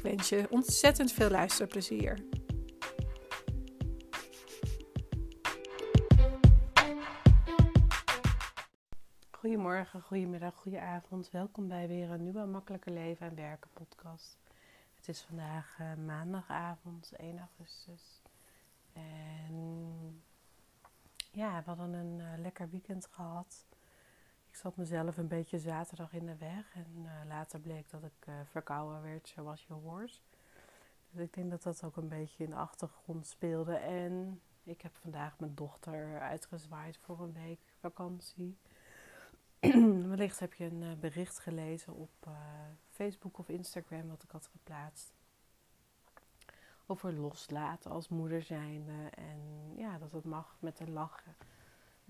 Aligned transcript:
Ik 0.00 0.06
wens 0.06 0.28
je 0.28 0.46
ontzettend 0.50 1.12
veel 1.12 1.30
luisterplezier. 1.30 2.24
Goedemorgen, 9.30 10.02
goedemiddag, 10.02 10.54
goedenavond. 10.54 11.30
Welkom 11.30 11.68
bij 11.68 11.88
weer 11.88 12.10
een 12.10 12.22
nieuwe 12.22 12.44
Makkelijker 12.44 12.92
Leven 12.92 13.26
en 13.26 13.34
Werken 13.34 13.70
podcast. 13.72 14.38
Het 14.94 15.08
is 15.08 15.20
vandaag 15.20 15.78
uh, 15.80 15.94
maandagavond 16.06 17.12
1 17.16 17.38
augustus. 17.38 18.22
En 18.92 20.22
ja, 21.32 21.58
we 21.58 21.64
hadden 21.64 21.92
een 21.92 22.18
uh, 22.18 22.42
lekker 22.42 22.70
weekend 22.70 23.06
gehad. 23.10 23.66
Ik 24.50 24.56
zat 24.56 24.76
mezelf 24.76 25.16
een 25.16 25.28
beetje 25.28 25.58
zaterdag 25.58 26.12
in 26.12 26.26
de 26.26 26.36
weg. 26.36 26.74
En 26.74 26.92
uh, 26.96 27.10
later 27.28 27.60
bleek 27.60 27.90
dat 27.90 28.02
ik 28.02 28.26
uh, 28.28 28.34
verkouden 28.44 29.02
werd, 29.02 29.28
zoals 29.28 29.64
je 29.66 29.72
hoort. 29.72 30.22
Dus 31.10 31.22
ik 31.22 31.34
denk 31.34 31.50
dat 31.50 31.62
dat 31.62 31.84
ook 31.84 31.96
een 31.96 32.08
beetje 32.08 32.44
in 32.44 32.50
de 32.50 32.56
achtergrond 32.56 33.26
speelde. 33.26 33.74
En 33.74 34.40
ik 34.62 34.80
heb 34.80 34.94
vandaag 34.94 35.38
mijn 35.38 35.54
dochter 35.54 36.20
uitgezwaaid 36.20 36.96
voor 36.96 37.20
een 37.20 37.32
week 37.32 37.60
vakantie. 37.78 38.56
Wellicht 40.08 40.38
heb 40.38 40.54
je 40.54 40.64
een 40.64 40.82
uh, 40.82 40.92
bericht 40.94 41.38
gelezen 41.38 41.94
op 41.94 42.28
Facebook 42.88 43.38
of 43.38 43.48
Instagram 43.48 44.08
wat 44.08 44.22
ik 44.22 44.30
had 44.30 44.46
geplaatst. 44.46 45.12
Over 46.86 47.12
loslaten 47.12 47.90
als 47.90 48.08
moeder 48.08 48.42
zijnde. 48.42 49.08
En 49.10 49.72
ja, 49.76 49.98
dat 49.98 50.12
het 50.12 50.24
mag 50.24 50.56
met 50.60 50.80
een 50.80 50.92
lachen. 50.92 51.36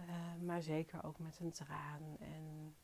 Uh, 0.09 0.47
maar 0.47 0.63
zeker 0.63 1.05
ook 1.05 1.19
met 1.19 1.39
een 1.41 1.53
traan. 1.53 2.17
En 2.21 2.75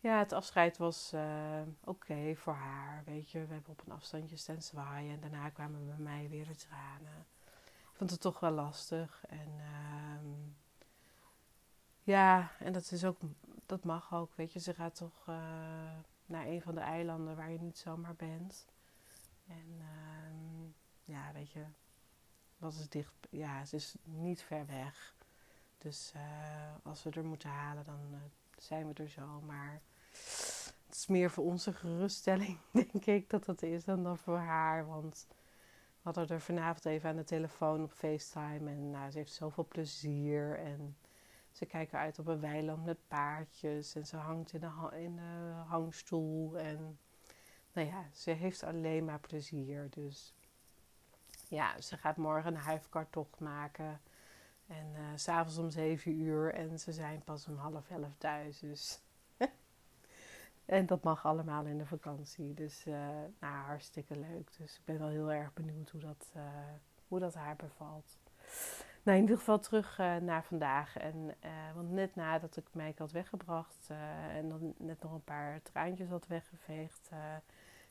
ja, 0.00 0.18
het 0.18 0.32
afscheid 0.32 0.76
was 0.76 1.12
uh, 1.14 1.62
oké 1.84 2.34
voor 2.34 2.54
haar. 2.54 3.02
Weet 3.04 3.30
je, 3.30 3.46
we 3.46 3.52
hebben 3.52 3.72
op 3.72 3.82
een 3.86 3.92
afstandje 3.92 4.36
staan 4.36 4.62
zwaaien. 4.62 5.12
En 5.12 5.20
daarna 5.20 5.48
kwamen 5.48 5.86
bij 5.86 5.98
mij 5.98 6.28
weer 6.28 6.46
de 6.46 6.56
tranen. 6.56 7.26
Ik 7.90 7.92
vond 8.02 8.10
het 8.10 8.20
toch 8.20 8.40
wel 8.40 8.50
lastig. 8.50 9.24
En 9.28 9.48
uh, 9.56 10.06
ja, 12.02 12.50
en 12.58 12.72
dat 12.72 12.90
is 12.90 13.04
ook, 13.04 13.18
dat 13.66 13.84
mag 13.84 14.14
ook. 14.14 14.34
Weet 14.34 14.52
je, 14.52 14.60
ze 14.60 14.74
gaat 14.74 14.94
toch 14.94 15.26
uh, 15.28 15.36
naar 16.26 16.46
een 16.46 16.62
van 16.62 16.74
de 16.74 16.80
eilanden 16.80 17.36
waar 17.36 17.50
je 17.50 17.58
niet 17.58 17.78
zomaar 17.78 18.14
bent. 18.14 18.66
En 19.46 19.80
ehm, 19.80 20.70
ja, 21.04 21.32
weet 21.32 21.50
je, 21.50 21.64
wat 22.58 22.72
is 22.72 22.88
dicht? 22.88 23.12
Ja, 23.30 23.64
ze 23.64 23.76
is 23.76 23.94
niet 24.02 24.42
ver 24.42 24.66
weg. 24.66 25.14
Dus 25.78 26.12
uh, 26.16 26.22
als 26.82 27.02
we 27.02 27.10
er 27.10 27.24
moeten 27.24 27.48
halen, 27.48 27.84
dan 27.84 28.00
uh, 28.12 28.18
zijn 28.58 28.88
we 28.88 29.02
er 29.02 29.08
zo. 29.08 29.40
Maar 29.46 29.80
het 30.86 30.94
is 30.94 31.06
meer 31.06 31.30
voor 31.30 31.44
onze 31.44 31.72
geruststelling, 31.72 32.58
denk 32.92 33.06
ik, 33.06 33.30
dat 33.30 33.44
dat 33.44 33.62
is 33.62 33.84
dan, 33.84 34.02
dan 34.02 34.18
voor 34.18 34.38
haar. 34.38 34.86
Want 34.86 35.26
we 35.28 36.02
hadden 36.02 36.28
er 36.28 36.40
vanavond 36.40 36.84
even 36.84 37.10
aan 37.10 37.16
de 37.16 37.24
telefoon 37.24 37.82
op 37.82 37.92
FaceTime. 37.92 38.70
En 38.70 38.90
nou, 38.90 39.10
ze 39.10 39.18
heeft 39.18 39.32
zoveel 39.32 39.66
plezier. 39.68 40.58
En 40.58 40.96
ze 41.52 41.66
kijken 41.66 41.98
uit 41.98 42.18
op 42.18 42.26
een 42.26 42.40
weiland 42.40 42.84
met 42.84 43.08
paardjes. 43.08 43.94
En 43.94 44.06
ze 44.06 44.16
hangt 44.16 44.52
in 44.52 44.60
de, 44.60 44.90
in 44.92 45.16
de 45.16 45.52
hangstoel. 45.66 46.58
En 46.58 46.98
nou 47.72 47.88
ja, 47.88 48.04
ze 48.12 48.30
heeft 48.30 48.62
alleen 48.62 49.04
maar 49.04 49.20
plezier. 49.20 49.86
Dus 49.90 50.34
ja, 51.48 51.80
ze 51.80 51.96
gaat 51.96 52.16
morgen 52.16 52.54
een 52.54 52.60
huifkartocht 52.60 53.40
maken. 53.40 54.00
En 54.66 54.86
uh, 54.94 55.00
s'avonds 55.14 55.58
om 55.58 55.70
zeven 55.70 56.12
uur 56.12 56.54
en 56.54 56.78
ze 56.78 56.92
zijn 56.92 57.22
pas 57.24 57.48
om 57.48 57.56
half 57.56 57.90
elf 57.90 58.16
thuis. 58.18 58.58
Dus 58.58 59.00
en 60.64 60.86
dat 60.86 61.02
mag 61.02 61.26
allemaal 61.26 61.64
in 61.64 61.78
de 61.78 61.86
vakantie. 61.86 62.54
Dus 62.54 62.86
uh, 62.86 62.94
nou, 63.40 63.54
hartstikke 63.54 64.18
leuk. 64.18 64.56
Dus 64.58 64.76
ik 64.76 64.84
ben 64.84 64.98
wel 64.98 65.08
heel 65.08 65.32
erg 65.32 65.52
benieuwd 65.52 65.90
hoe 65.90 66.00
dat, 66.00 66.30
uh, 66.36 66.42
hoe 67.08 67.18
dat 67.18 67.34
haar 67.34 67.56
bevalt. 67.56 68.18
Nou, 69.02 69.16
in 69.16 69.22
ieder 69.22 69.38
geval 69.38 69.58
terug 69.58 69.98
naar 69.98 70.44
vandaag. 70.44 70.96
En, 70.96 71.34
want 71.74 71.90
net 71.90 72.14
nadat 72.14 72.56
ik 72.56 72.64
Mike 72.72 73.02
had 73.02 73.12
weggebracht 73.12 73.88
en 74.30 74.48
dan 74.48 74.74
net 74.78 75.02
nog 75.02 75.12
een 75.12 75.24
paar 75.24 75.62
traantjes 75.62 76.08
had 76.08 76.26
weggeveegd, 76.26 77.10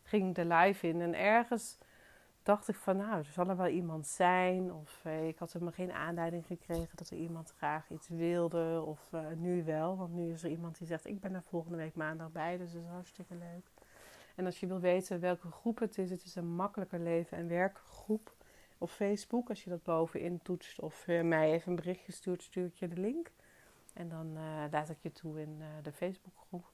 ging 0.03 0.29
ik 0.29 0.35
de 0.35 0.45
live 0.45 0.87
in. 0.87 1.01
En 1.01 1.13
ergens 1.13 1.77
dacht 2.45 2.67
ik 2.67 2.75
van 2.75 2.97
nou, 2.97 3.17
er 3.17 3.25
zal 3.25 3.49
er 3.49 3.57
wel 3.57 3.67
iemand 3.67 4.07
zijn. 4.07 4.73
Of 4.73 5.01
eh, 5.03 5.27
ik 5.27 5.37
had 5.37 5.53
helemaal 5.53 5.73
geen 5.73 5.91
aanleiding 5.91 6.45
gekregen 6.45 6.97
dat 6.97 7.09
er 7.09 7.17
iemand 7.17 7.53
graag 7.57 7.89
iets 7.89 8.07
wilde. 8.07 8.83
Of 8.85 9.09
uh, 9.13 9.27
nu 9.35 9.63
wel, 9.63 9.97
want 9.97 10.13
nu 10.13 10.31
is 10.31 10.43
er 10.43 10.49
iemand 10.49 10.77
die 10.77 10.87
zegt 10.87 11.07
ik 11.07 11.19
ben 11.19 11.33
er 11.33 11.43
volgende 11.43 11.77
week 11.77 11.95
maandag 11.95 12.31
bij. 12.31 12.57
Dus 12.57 12.73
dat 12.73 12.81
is 12.81 12.87
hartstikke 12.87 13.35
leuk. 13.35 13.71
En 14.35 14.45
als 14.45 14.59
je 14.59 14.67
wil 14.67 14.79
weten 14.79 15.19
welke 15.19 15.51
groep 15.51 15.79
het 15.79 15.97
is, 15.97 16.09
het 16.09 16.23
is 16.23 16.35
een 16.35 16.55
makkelijker 16.55 16.99
leven 16.99 17.37
en 17.37 17.47
werkgroep 17.47 18.35
op 18.77 18.89
Facebook. 18.89 19.49
Als 19.49 19.63
je 19.63 19.69
dat 19.69 19.83
bovenin 19.83 20.41
toetst 20.41 20.79
of 20.79 21.07
uh, 21.07 21.21
mij 21.21 21.51
even 21.51 21.69
een 21.69 21.75
berichtje 21.75 22.11
stuurt, 22.11 22.43
stuur 22.43 22.65
ik 22.65 22.75
je 22.75 22.87
de 22.87 23.01
link. 23.01 23.31
En 23.93 24.09
dan 24.09 24.33
laat 24.71 24.89
ik 24.89 24.97
je 25.01 25.11
toe 25.11 25.41
in 25.41 25.61
de 25.81 25.91
Facebookgroep. 25.91 26.65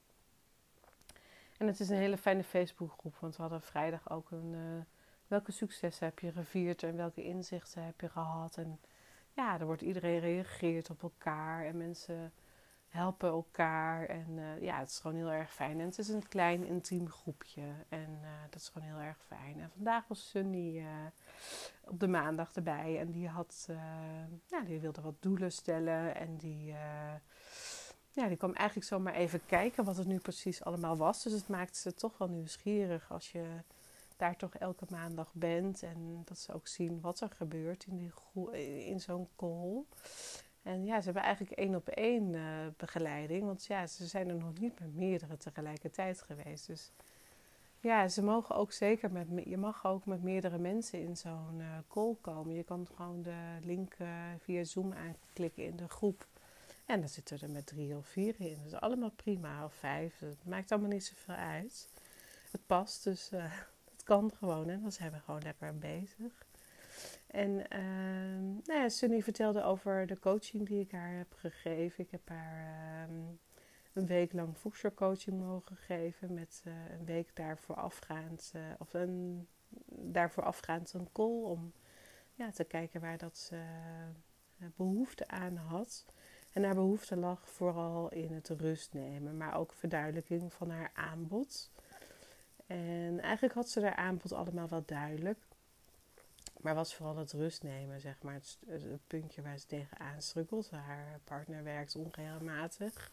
En 1.58 1.66
het 1.66 1.80
is 1.80 1.88
een 1.88 1.96
hele 1.96 2.16
fijne 2.16 2.44
Facebookgroep, 2.44 3.16
want 3.16 3.36
we 3.36 3.42
hadden 3.42 3.62
vrijdag 3.62 4.10
ook 4.10 4.30
een 4.30 4.84
welke 5.32 5.52
successen 5.52 6.06
heb 6.06 6.18
je 6.18 6.32
gevierd 6.32 6.82
en 6.82 6.96
welke 6.96 7.24
inzichten 7.24 7.84
heb 7.84 8.00
je 8.00 8.08
gehad. 8.08 8.56
En 8.56 8.80
ja, 9.32 9.60
er 9.60 9.66
wordt 9.66 9.82
iedereen 9.82 10.18
reageert 10.18 10.90
op 10.90 11.02
elkaar 11.02 11.64
en 11.64 11.76
mensen 11.76 12.32
helpen 12.88 13.28
elkaar. 13.28 14.06
En 14.06 14.26
uh, 14.30 14.62
ja, 14.62 14.78
het 14.78 14.88
is 14.88 14.98
gewoon 14.98 15.16
heel 15.16 15.30
erg 15.30 15.52
fijn. 15.52 15.80
En 15.80 15.86
het 15.86 15.98
is 15.98 16.08
een 16.08 16.28
klein 16.28 16.64
intiem 16.64 17.08
groepje 17.08 17.62
en 17.88 18.18
uh, 18.22 18.28
dat 18.50 18.60
is 18.60 18.68
gewoon 18.68 18.88
heel 18.88 19.00
erg 19.00 19.18
fijn. 19.26 19.60
En 19.60 19.70
vandaag 19.74 20.08
was 20.08 20.30
Sunny 20.30 20.78
uh, 20.78 20.86
op 21.84 22.00
de 22.00 22.08
maandag 22.08 22.54
erbij 22.54 22.98
en 22.98 23.10
die 23.10 23.28
had, 23.28 23.68
ja, 24.46 24.60
die 24.60 24.80
wilde 24.80 25.00
wat 25.00 25.22
doelen 25.22 25.52
stellen 25.52 26.14
en 26.14 26.36
die 26.36 26.74
ja, 28.14 28.28
die 28.28 28.36
kwam 28.36 28.52
eigenlijk 28.52 28.88
zomaar 28.88 29.14
even 29.14 29.46
kijken 29.46 29.84
wat 29.84 29.96
het 29.96 30.06
nu 30.06 30.18
precies 30.18 30.64
allemaal 30.64 30.96
was. 30.96 31.22
Dus 31.22 31.32
het 31.32 31.48
maakte 31.48 31.78
ze 31.78 31.94
toch 31.94 32.18
wel 32.18 32.28
nieuwsgierig 32.28 33.12
als 33.12 33.32
je 33.32 33.62
daar 34.22 34.36
toch 34.36 34.54
elke 34.54 34.84
maandag 34.88 35.30
bent. 35.34 35.82
En 35.82 36.22
dat 36.24 36.38
ze 36.38 36.52
ook 36.52 36.66
zien 36.66 37.00
wat 37.00 37.20
er 37.20 37.30
gebeurt 37.30 37.86
in, 37.86 38.12
in 38.86 39.00
zo'n 39.00 39.28
call. 39.36 39.82
En 40.62 40.84
ja, 40.84 40.98
ze 40.98 41.04
hebben 41.04 41.22
eigenlijk 41.22 41.58
één 41.58 41.74
op 41.74 41.88
één 41.88 42.32
uh, 42.32 42.66
begeleiding. 42.76 43.44
Want 43.44 43.64
ja, 43.66 43.86
ze 43.86 44.06
zijn 44.06 44.28
er 44.28 44.34
nog 44.34 44.58
niet 44.58 44.80
met 44.80 44.94
meerdere 44.94 45.36
tegelijkertijd 45.36 46.22
geweest. 46.22 46.66
Dus 46.66 46.92
ja, 47.80 48.08
ze 48.08 48.22
mogen 48.22 48.54
ook 48.54 48.72
zeker 48.72 49.12
met, 49.12 49.26
je 49.44 49.56
mag 49.56 49.86
ook 49.86 50.06
met 50.06 50.22
meerdere 50.22 50.58
mensen 50.58 51.00
in 51.00 51.16
zo'n 51.16 51.58
uh, 51.58 51.66
call 51.88 52.16
komen. 52.20 52.54
Je 52.54 52.64
kan 52.64 52.86
gewoon 52.94 53.22
de 53.22 53.58
link 53.62 53.94
uh, 53.98 54.08
via 54.38 54.64
Zoom 54.64 54.92
aanklikken 54.92 55.64
in 55.64 55.76
de 55.76 55.88
groep. 55.88 56.26
En 56.86 57.00
dan 57.00 57.08
zitten 57.08 57.40
er 57.40 57.50
met 57.50 57.66
drie 57.66 57.96
of 57.96 58.06
vier 58.06 58.34
in. 58.38 58.56
Dat 58.56 58.72
is 58.72 58.80
allemaal 58.80 59.10
prima, 59.10 59.64
of 59.64 59.74
vijf. 59.74 60.18
Het 60.18 60.44
maakt 60.44 60.72
allemaal 60.72 60.90
niet 60.90 61.04
zoveel 61.04 61.34
uit. 61.34 61.88
Het 62.50 62.66
past, 62.66 63.04
dus 63.04 63.30
kan 64.02 64.32
gewoon. 64.38 64.68
En 64.68 64.82
dan 64.82 64.92
zijn 64.92 65.12
we 65.12 65.18
gewoon 65.18 65.42
lekker 65.42 65.78
bezig. 65.78 66.46
En 67.26 67.50
uh, 67.50 68.64
nou 68.66 68.80
ja, 68.80 68.88
Sunny 68.88 69.22
vertelde 69.22 69.62
over 69.62 70.06
de 70.06 70.18
coaching 70.18 70.66
die 70.66 70.80
ik 70.80 70.90
haar 70.90 71.16
heb 71.16 71.32
gegeven. 71.32 72.04
Ik 72.04 72.10
heb 72.10 72.28
haar 72.28 73.08
uh, 73.08 73.18
een 73.92 74.06
week 74.06 74.32
lang 74.32 74.58
voedselcoaching 74.58 75.40
mogen 75.40 75.76
geven. 75.76 76.34
Met 76.34 76.62
uh, 76.66 76.72
een 76.98 77.04
week 77.04 77.36
daarvoor 77.36 77.76
afgaand, 77.76 78.50
eh, 78.54 78.62
of 78.78 78.94
een, 78.94 79.46
daarvoor 79.88 80.44
afgaand 80.44 80.92
een 80.92 81.12
call. 81.12 81.42
Om 81.42 81.72
ja, 82.34 82.50
te 82.50 82.64
kijken 82.64 83.00
waar 83.00 83.18
dat 83.18 83.38
ze 83.38 83.56
eh, 84.58 84.66
behoefte 84.76 85.28
aan 85.28 85.56
had. 85.56 86.06
En 86.52 86.64
haar 86.64 86.74
behoefte 86.74 87.16
lag 87.16 87.48
vooral 87.48 88.10
in 88.10 88.32
het 88.32 88.48
rust 88.48 88.92
nemen. 88.92 89.36
Maar 89.36 89.56
ook 89.56 89.72
verduidelijking 89.72 90.52
van 90.52 90.70
haar 90.70 90.90
aanbod. 90.94 91.70
En 92.72 93.20
eigenlijk 93.20 93.54
had 93.54 93.68
ze 93.68 93.80
haar 93.80 93.96
aanbod 93.96 94.32
allemaal 94.32 94.68
wel 94.68 94.82
duidelijk. 94.86 95.38
Maar 96.60 96.74
was 96.74 96.94
vooral 96.94 97.16
het 97.16 97.32
rust 97.32 97.62
nemen, 97.62 98.00
zeg 98.00 98.22
maar. 98.22 98.34
Het, 98.34 99.06
puntje 99.06 99.42
waar 99.42 99.58
ze 99.58 99.66
tegenaan 99.66 100.22
struggelt. 100.22 100.70
Haar 100.70 101.20
partner 101.24 101.64
werkt 101.64 101.96
onregelmatig. 101.96 103.12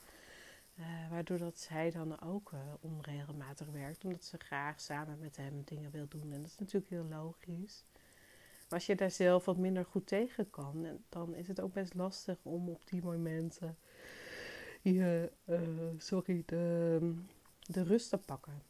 Uh, 0.79 0.85
waardoor 1.09 1.37
dat 1.37 1.59
zij 1.59 1.91
dan 1.91 2.21
ook 2.21 2.51
uh, 2.51 2.59
onregelmatig 2.79 3.67
werkt, 3.67 4.05
omdat 4.05 4.23
ze 4.23 4.37
graag 4.37 4.81
samen 4.81 5.19
met 5.19 5.37
hem 5.37 5.61
dingen 5.65 5.91
wil 5.91 6.07
doen. 6.07 6.31
En 6.33 6.41
dat 6.41 6.49
is 6.49 6.57
natuurlijk 6.57 6.91
heel 6.91 7.05
logisch. 7.09 7.85
Maar 8.69 8.79
als 8.79 8.85
je 8.85 8.95
daar 8.95 9.11
zelf 9.11 9.45
wat 9.45 9.57
minder 9.57 9.85
goed 9.85 10.07
tegen 10.07 10.49
kan, 10.49 10.87
dan 11.09 11.35
is 11.35 11.47
het 11.47 11.61
ook 11.61 11.73
best 11.73 11.93
lastig 11.93 12.37
om 12.41 12.69
op 12.69 12.87
die 12.87 13.03
momenten 13.03 13.77
je, 14.81 15.31
uh, 15.45 15.59
sorry, 15.97 16.43
de, 16.45 17.13
de 17.61 17.83
rust 17.83 18.09
te 18.09 18.17
pakken. 18.17 18.68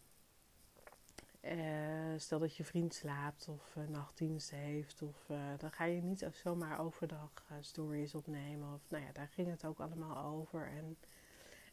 Stel 2.18 2.40
dat 2.40 2.56
je 2.56 2.64
vriend 2.64 2.94
slaapt 2.94 3.48
of 3.48 3.76
nachtdienst 3.88 4.52
heeft, 4.52 5.02
of, 5.02 5.26
dan 5.58 5.72
ga 5.72 5.84
je 5.84 6.02
niet 6.02 6.28
zomaar 6.32 6.80
overdag 6.80 7.44
stories 7.60 8.16
opnemen. 8.16 8.74
Of, 8.74 8.82
nou 8.88 9.04
ja, 9.04 9.12
daar 9.14 9.30
ging 9.34 9.50
het 9.50 9.66
ook 9.66 9.80
allemaal 9.80 10.18
over. 10.26 10.68
En 10.68 10.98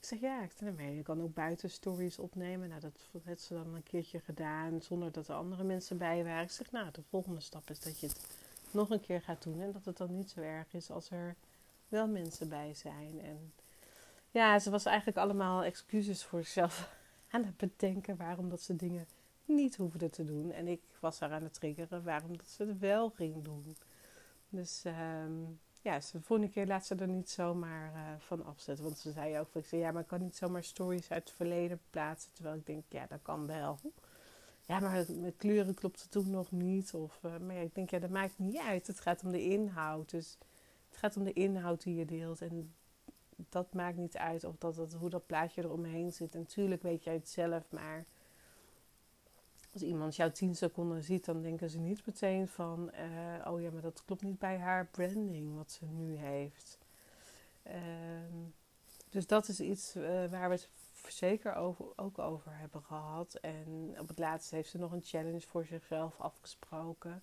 zeg 0.00 0.20
ja, 0.20 0.42
ik 0.42 0.50
sta 0.50 0.66
ermee. 0.66 0.96
Je 0.96 1.02
kan 1.02 1.22
ook 1.22 1.34
buiten 1.34 1.70
stories 1.70 2.18
opnemen. 2.18 2.68
Nou, 2.68 2.80
dat 2.80 3.10
heeft 3.24 3.42
ze 3.42 3.54
dan 3.54 3.74
een 3.74 3.82
keertje 3.82 4.20
gedaan 4.20 4.82
zonder 4.82 5.12
dat 5.12 5.28
er 5.28 5.34
andere 5.34 5.64
mensen 5.64 5.98
bij 5.98 6.24
waren. 6.24 6.42
Ik 6.42 6.50
zeg, 6.50 6.70
nou, 6.70 6.90
de 6.92 7.02
volgende 7.02 7.40
stap 7.40 7.70
is 7.70 7.80
dat 7.80 8.00
je 8.00 8.06
het 8.06 8.26
nog 8.70 8.90
een 8.90 9.00
keer 9.00 9.22
gaat 9.22 9.42
doen. 9.42 9.60
En 9.60 9.72
dat 9.72 9.84
het 9.84 9.96
dan 9.96 10.16
niet 10.16 10.30
zo 10.30 10.40
erg 10.40 10.74
is 10.74 10.90
als 10.90 11.10
er 11.10 11.34
wel 11.88 12.08
mensen 12.08 12.48
bij 12.48 12.74
zijn. 12.74 13.20
En 13.20 13.52
ja, 14.30 14.58
ze 14.58 14.70
was 14.70 14.84
eigenlijk 14.84 15.18
allemaal 15.18 15.64
excuses 15.64 16.24
voor 16.24 16.42
zichzelf 16.42 16.94
aan 17.30 17.44
het 17.44 17.56
bedenken 17.56 18.16
waarom 18.16 18.48
dat 18.48 18.60
ze 18.60 18.76
dingen 18.76 19.06
niet 19.46 19.76
hoefde 19.76 20.10
te 20.10 20.24
doen. 20.24 20.52
En 20.52 20.68
ik 20.68 20.82
was 21.00 21.20
haar 21.20 21.30
aan 21.30 21.42
het 21.42 21.54
triggeren 21.54 22.04
waarom 22.04 22.36
dat 22.36 22.48
ze 22.48 22.64
het 22.64 22.78
wel 22.78 23.10
ging 23.10 23.44
doen. 23.44 23.76
Dus 24.48 24.82
um, 24.86 25.60
ja, 25.82 25.98
de 25.98 26.20
volgende 26.20 26.52
keer 26.52 26.66
laat 26.66 26.86
ze 26.86 26.94
er 26.94 27.08
niet 27.08 27.30
zomaar 27.30 27.92
uh, 27.92 28.00
van 28.18 28.44
afzetten. 28.44 28.84
Want 28.84 28.98
ze 28.98 29.12
zei 29.12 29.38
ook, 29.38 29.54
ik 29.54 29.66
zei, 29.66 29.80
ja, 29.80 29.92
maar 29.92 30.02
ik 30.02 30.08
kan 30.08 30.20
niet 30.20 30.36
zomaar 30.36 30.64
stories 30.64 31.10
uit 31.10 31.28
het 31.28 31.36
verleden 31.36 31.80
plaatsen. 31.90 32.32
Terwijl 32.32 32.56
ik 32.56 32.66
denk, 32.66 32.84
ja, 32.88 33.06
dat 33.06 33.22
kan 33.22 33.46
wel. 33.46 33.78
Ja, 34.66 34.80
maar 34.80 35.04
met 35.08 35.36
kleuren 35.36 35.74
klopt 35.74 36.02
het 36.02 36.10
toen 36.10 36.30
nog 36.30 36.50
niet. 36.50 36.94
Of, 36.94 37.20
uh, 37.24 37.36
maar 37.38 37.56
ik 37.56 37.74
denk, 37.74 37.90
ja, 37.90 37.98
dat 37.98 38.10
maakt 38.10 38.38
niet 38.38 38.56
uit. 38.56 38.86
Het 38.86 39.00
gaat 39.00 39.24
om 39.24 39.30
de 39.30 39.42
inhoud. 39.42 40.10
Dus 40.10 40.38
het 40.88 40.96
gaat 40.96 41.16
om 41.16 41.24
de 41.24 41.32
inhoud 41.32 41.82
die 41.82 41.96
je 41.96 42.04
deelt. 42.04 42.40
En 42.40 42.74
dat 43.48 43.74
maakt 43.74 43.96
niet 43.96 44.16
uit 44.16 44.44
of 44.44 44.56
dat, 44.58 44.74
dat, 44.74 44.92
hoe 44.92 45.10
dat 45.10 45.26
plaatje 45.26 45.62
eromheen 45.62 46.12
zit. 46.12 46.34
En 46.34 46.40
natuurlijk 46.40 46.82
weet 46.82 47.04
jij 47.04 47.14
het 47.14 47.28
zelf, 47.28 47.70
maar 47.70 48.06
als 49.76 49.84
iemand 49.84 50.16
jou 50.16 50.30
10 50.30 50.56
seconden 50.56 51.02
ziet, 51.02 51.24
dan 51.24 51.42
denken 51.42 51.70
ze 51.70 51.78
niet 51.78 52.06
meteen 52.06 52.48
van: 52.48 52.90
uh, 52.94 53.52
oh 53.52 53.60
ja, 53.60 53.70
maar 53.70 53.82
dat 53.82 54.02
klopt 54.04 54.22
niet 54.22 54.38
bij 54.38 54.58
haar 54.58 54.86
branding 54.86 55.56
wat 55.56 55.72
ze 55.72 55.84
nu 55.84 56.16
heeft. 56.16 56.78
Uh, 57.66 57.72
dus 59.10 59.26
dat 59.26 59.48
is 59.48 59.60
iets 59.60 59.96
uh, 59.96 60.02
waar 60.04 60.48
we 60.48 60.54
het 60.54 60.68
zeker 61.08 61.54
over, 61.54 61.84
ook 61.96 62.18
over 62.18 62.58
hebben 62.58 62.82
gehad. 62.82 63.34
En 63.34 63.94
op 63.98 64.08
het 64.08 64.18
laatst 64.18 64.50
heeft 64.50 64.70
ze 64.70 64.78
nog 64.78 64.92
een 64.92 65.04
challenge 65.04 65.40
voor 65.40 65.64
zichzelf 65.64 66.20
afgesproken. 66.20 67.22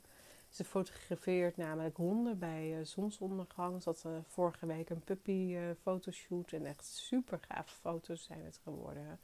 Ze 0.50 0.64
fotografeert 0.64 1.58
namelijk 1.58 1.98
honden 1.98 2.40
bij 2.40 2.80
uh, 2.80 2.86
zonsondergang. 2.86 3.82
Ze 3.82 3.90
had 3.90 4.06
vorige 4.28 4.66
week 4.66 4.90
een 4.90 5.04
puppy 5.04 5.58
fotoshoot 5.82 6.52
en 6.52 6.66
echt 6.66 6.86
super 6.86 7.40
gave 7.48 7.76
foto's 7.76 8.24
zijn 8.24 8.46
het 8.46 8.60
geworden. 8.64 9.20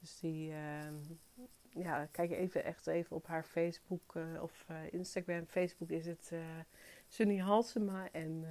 Dus 0.00 0.18
die, 0.18 0.52
ehm, 0.52 0.94
ja, 1.76 2.06
kijk 2.10 2.30
even 2.30 2.64
echt 2.64 2.86
even 2.86 3.16
op 3.16 3.26
haar 3.26 3.44
Facebook 3.44 4.14
uh, 4.14 4.42
of 4.42 4.66
uh, 4.70 4.92
Instagram. 4.92 5.46
Facebook 5.46 5.90
is 5.90 6.06
het 6.06 6.30
uh, 6.32 6.40
Sunny 7.08 7.38
Halsema 7.38 8.10
en 8.12 8.44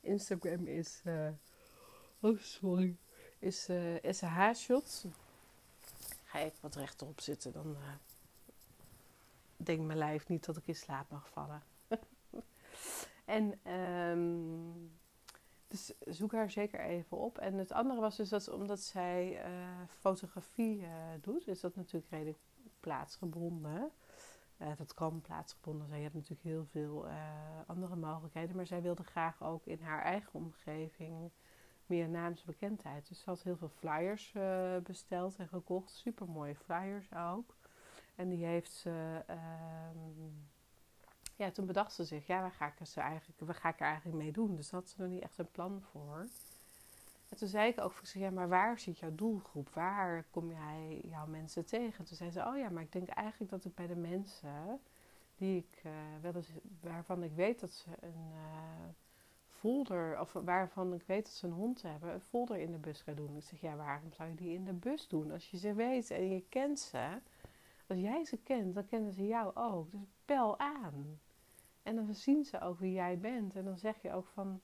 Instagram 0.00 0.66
is, 0.66 1.02
oh 2.20 2.38
sorry, 2.38 2.96
is 3.38 3.68
SH 4.10 4.54
Shots. 4.54 5.04
Ga 6.24 6.38
ik 6.38 6.54
wat 6.60 6.74
rechtop 6.74 7.20
zitten, 7.20 7.52
dan 7.52 7.76
denkt 9.56 9.86
mijn 9.86 9.98
lijf 9.98 10.28
niet 10.28 10.44
dat 10.44 10.56
ik 10.56 10.66
in 10.66 10.74
slaap 10.74 11.10
mag 11.10 11.28
vallen. 11.28 11.62
en 13.24 13.72
um, 13.72 14.92
dus 15.74 15.92
zoek 16.16 16.32
haar 16.32 16.50
zeker 16.50 16.80
even 16.80 17.16
op. 17.16 17.38
En 17.38 17.54
het 17.54 17.72
andere 17.72 18.00
was 18.00 18.16
dus 18.16 18.28
dat 18.28 18.48
omdat 18.48 18.80
zij 18.80 19.46
uh, 19.46 19.68
fotografie 19.88 20.80
uh, 20.80 20.88
doet, 21.20 21.48
is 21.48 21.60
dat 21.60 21.76
natuurlijk 21.76 22.10
redelijk 22.10 22.38
plaatsgebonden. 22.80 23.90
Uh, 24.58 24.68
dat 24.76 24.94
kan 24.94 25.20
plaatsgebonden 25.20 25.86
zijn. 25.86 25.98
Je 25.98 26.04
hebt 26.04 26.16
natuurlijk 26.16 26.48
heel 26.48 26.64
veel 26.64 27.06
andere 27.66 27.96
mogelijkheden. 27.96 28.56
Maar 28.56 28.66
zij 28.66 28.82
wilde 28.82 29.04
graag 29.04 29.42
ook 29.42 29.66
in 29.66 29.82
haar 29.82 30.02
eigen 30.02 30.32
omgeving 30.32 31.30
meer 31.86 32.08
naamsbekendheid. 32.08 33.08
Dus 33.08 33.20
ze 33.20 33.30
had 33.30 33.42
heel 33.42 33.56
veel 33.56 33.68
flyers 33.68 34.34
besteld 34.82 35.36
en 35.36 35.48
gekocht. 35.48 35.90
Super 35.90 36.28
mooie 36.28 36.54
flyers 36.54 37.14
ook. 37.14 37.56
En 38.14 38.28
die 38.28 38.44
heeft 38.44 38.72
ze 38.72 39.22
ehm, 39.26 40.30
ja, 41.36 41.50
toen 41.50 41.66
bedacht 41.66 41.92
ze 41.92 42.04
zich, 42.04 42.26
ja, 42.26 42.40
waar 42.40 42.52
ga 42.52 42.66
ik, 42.66 42.80
er 42.80 43.02
eigenlijk, 43.02 43.40
waar 43.40 43.54
ga 43.54 43.68
ik 43.68 43.80
er 43.80 43.86
eigenlijk 43.86 44.16
mee 44.16 44.32
doen? 44.32 44.56
Dus 44.56 44.70
had 44.70 44.88
ze 44.88 44.94
nog 45.00 45.10
niet 45.10 45.22
echt 45.22 45.38
een 45.38 45.50
plan 45.50 45.82
voor. 45.90 46.26
En 47.28 47.36
toen 47.36 47.48
zei 47.48 47.70
ik 47.70 47.80
ook 47.80 47.92
voor 47.92 48.06
ze, 48.06 48.18
ja, 48.18 48.30
maar 48.30 48.48
waar 48.48 48.78
zit 48.78 48.98
jouw 48.98 49.14
doelgroep? 49.14 49.68
Waar 49.68 50.24
kom 50.30 50.50
jij 50.50 51.00
jouw 51.04 51.26
mensen 51.26 51.64
tegen? 51.64 52.04
Toen 52.04 52.16
zei 52.16 52.30
ze, 52.30 52.46
oh 52.46 52.56
ja, 52.56 52.70
maar 52.70 52.82
ik 52.82 52.92
denk 52.92 53.08
eigenlijk 53.08 53.50
dat 53.50 53.64
ik 53.64 53.74
bij 53.74 53.86
de 53.86 53.96
mensen 53.96 54.80
die 55.36 55.56
ik 55.56 55.82
uh, 55.86 55.92
wel 56.20 56.34
eens, 56.34 56.50
waarvan 56.80 57.22
ik 57.22 57.32
weet 57.32 57.60
dat 57.60 57.72
ze 57.72 57.90
een 58.00 58.30
uh, 58.32 58.88
folder, 59.48 60.20
of 60.20 60.32
waarvan 60.32 60.94
ik 60.94 61.02
weet 61.06 61.24
dat 61.24 61.34
ze 61.34 61.46
een 61.46 61.52
hond 61.52 61.82
hebben, 61.82 62.12
een 62.12 62.20
folder 62.20 62.56
in 62.56 62.72
de 62.72 62.78
bus 62.78 63.00
ga 63.02 63.12
doen. 63.12 63.36
Ik 63.36 63.42
zeg, 63.42 63.60
ja, 63.60 63.76
waarom 63.76 64.12
zou 64.12 64.28
je 64.28 64.34
die 64.34 64.54
in 64.54 64.64
de 64.64 64.72
bus 64.72 65.08
doen? 65.08 65.30
Als 65.30 65.50
je 65.50 65.56
ze 65.56 65.74
weet 65.74 66.10
en 66.10 66.28
je 66.28 66.44
kent 66.48 66.80
ze, 66.80 67.20
als 67.86 67.98
jij 67.98 68.24
ze 68.24 68.36
kent, 68.36 68.74
dan 68.74 68.86
kennen 68.86 69.12
ze 69.12 69.26
jou 69.26 69.54
ook. 69.54 69.90
Dus 69.90 70.00
bel 70.24 70.58
aan. 70.58 71.20
En 71.84 71.96
dan 71.96 72.14
zien 72.14 72.44
ze 72.44 72.60
ook 72.60 72.78
wie 72.78 72.92
jij 72.92 73.18
bent. 73.18 73.56
En 73.56 73.64
dan 73.64 73.78
zeg 73.78 74.02
je 74.02 74.12
ook 74.12 74.26
van, 74.26 74.60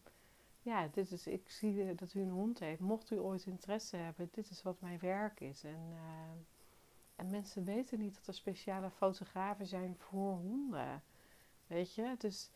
ja, 0.63 0.89
dit 0.93 1.11
is, 1.11 1.27
ik 1.27 1.51
zie 1.51 1.95
dat 1.95 2.15
u 2.15 2.21
een 2.21 2.31
hond 2.31 2.59
heeft. 2.59 2.81
Mocht 2.81 3.11
u 3.11 3.19
ooit 3.19 3.47
interesse 3.47 3.97
hebben, 3.97 4.29
dit 4.33 4.51
is 4.51 4.63
wat 4.63 4.81
mijn 4.81 4.99
werk 4.99 5.41
is. 5.41 5.65
En, 5.65 5.89
uh, 5.91 6.01
en 7.17 7.31
mensen 7.31 7.65
weten 7.65 7.99
niet 7.99 8.15
dat 8.15 8.27
er 8.27 8.35
speciale 8.35 8.91
fotografen 8.91 9.67
zijn 9.67 9.97
voor 9.99 10.33
honden. 10.33 11.03
Weet 11.67 11.95
je? 11.95 12.15
Dus 12.19 12.51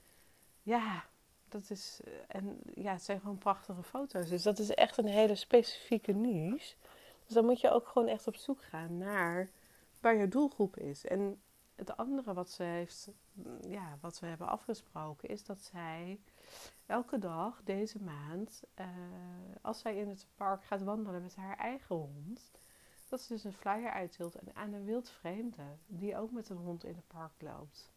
ja, 0.62 1.04
dat 1.48 1.70
is. 1.70 2.00
En 2.28 2.60
ja, 2.74 2.92
het 2.92 3.02
zijn 3.02 3.20
gewoon 3.20 3.38
prachtige 3.38 3.82
foto's. 3.82 4.28
Dus 4.28 4.42
dat 4.42 4.58
is 4.58 4.70
echt 4.70 4.96
een 4.96 5.06
hele 5.06 5.34
specifieke 5.34 6.12
niche. 6.12 6.74
Dus 7.24 7.34
dan 7.34 7.44
moet 7.44 7.60
je 7.60 7.70
ook 7.70 7.88
gewoon 7.88 8.08
echt 8.08 8.26
op 8.26 8.36
zoek 8.36 8.62
gaan 8.62 8.98
naar 8.98 9.50
waar 10.00 10.16
je 10.16 10.28
doelgroep 10.28 10.76
is. 10.76 11.04
En 11.04 11.40
het 11.74 11.96
andere 11.96 12.34
wat 12.34 12.50
ze 12.50 12.62
heeft, 12.62 13.10
ja, 13.60 13.98
wat 14.00 14.20
we 14.20 14.26
hebben 14.26 14.48
afgesproken, 14.48 15.28
is 15.28 15.44
dat 15.44 15.62
zij 15.62 16.20
elke 16.86 17.18
dag 17.18 17.60
deze 17.64 18.02
maand, 18.02 18.62
uh, 18.80 18.86
als 19.62 19.78
zij 19.78 19.96
in 19.96 20.08
het 20.08 20.26
park 20.34 20.64
gaat 20.64 20.82
wandelen 20.82 21.22
met 21.22 21.36
haar 21.36 21.56
eigen 21.56 21.96
hond, 21.96 22.50
dat 23.08 23.20
ze 23.20 23.32
dus 23.32 23.44
een 23.44 23.52
flyer 23.52 23.90
uitdeelt 23.90 24.54
aan 24.54 24.72
een 24.72 24.84
wildvreemde 24.84 25.76
die 25.86 26.16
ook 26.16 26.30
met 26.30 26.48
een 26.48 26.56
hond 26.56 26.84
in 26.84 26.94
het 26.94 27.06
park 27.06 27.32
loopt. 27.38 27.92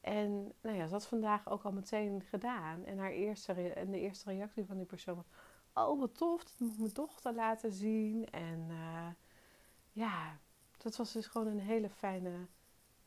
En 0.00 0.52
nou 0.60 0.76
ja, 0.76 0.86
ze 0.86 0.92
had 0.92 1.06
vandaag 1.06 1.48
ook 1.48 1.62
al 1.62 1.72
meteen 1.72 2.22
gedaan. 2.22 2.84
En, 2.84 2.98
haar 2.98 3.10
eerste 3.10 3.52
en 3.52 3.90
de 3.90 4.00
eerste 4.00 4.30
reactie 4.30 4.64
van 4.64 4.76
die 4.76 4.86
persoon 4.86 5.16
was: 5.16 5.28
Oh, 5.74 6.00
wat 6.00 6.14
tof, 6.14 6.44
dat 6.44 6.58
moet 6.58 6.78
mijn 6.78 6.92
dochter 6.92 7.34
laten 7.34 7.72
zien. 7.72 8.30
En 8.30 8.66
uh, 8.70 9.08
ja, 9.92 10.38
dat 10.78 10.96
was 10.96 11.12
dus 11.12 11.26
gewoon 11.26 11.46
een 11.46 11.60
hele 11.60 11.88
fijne 11.88 12.46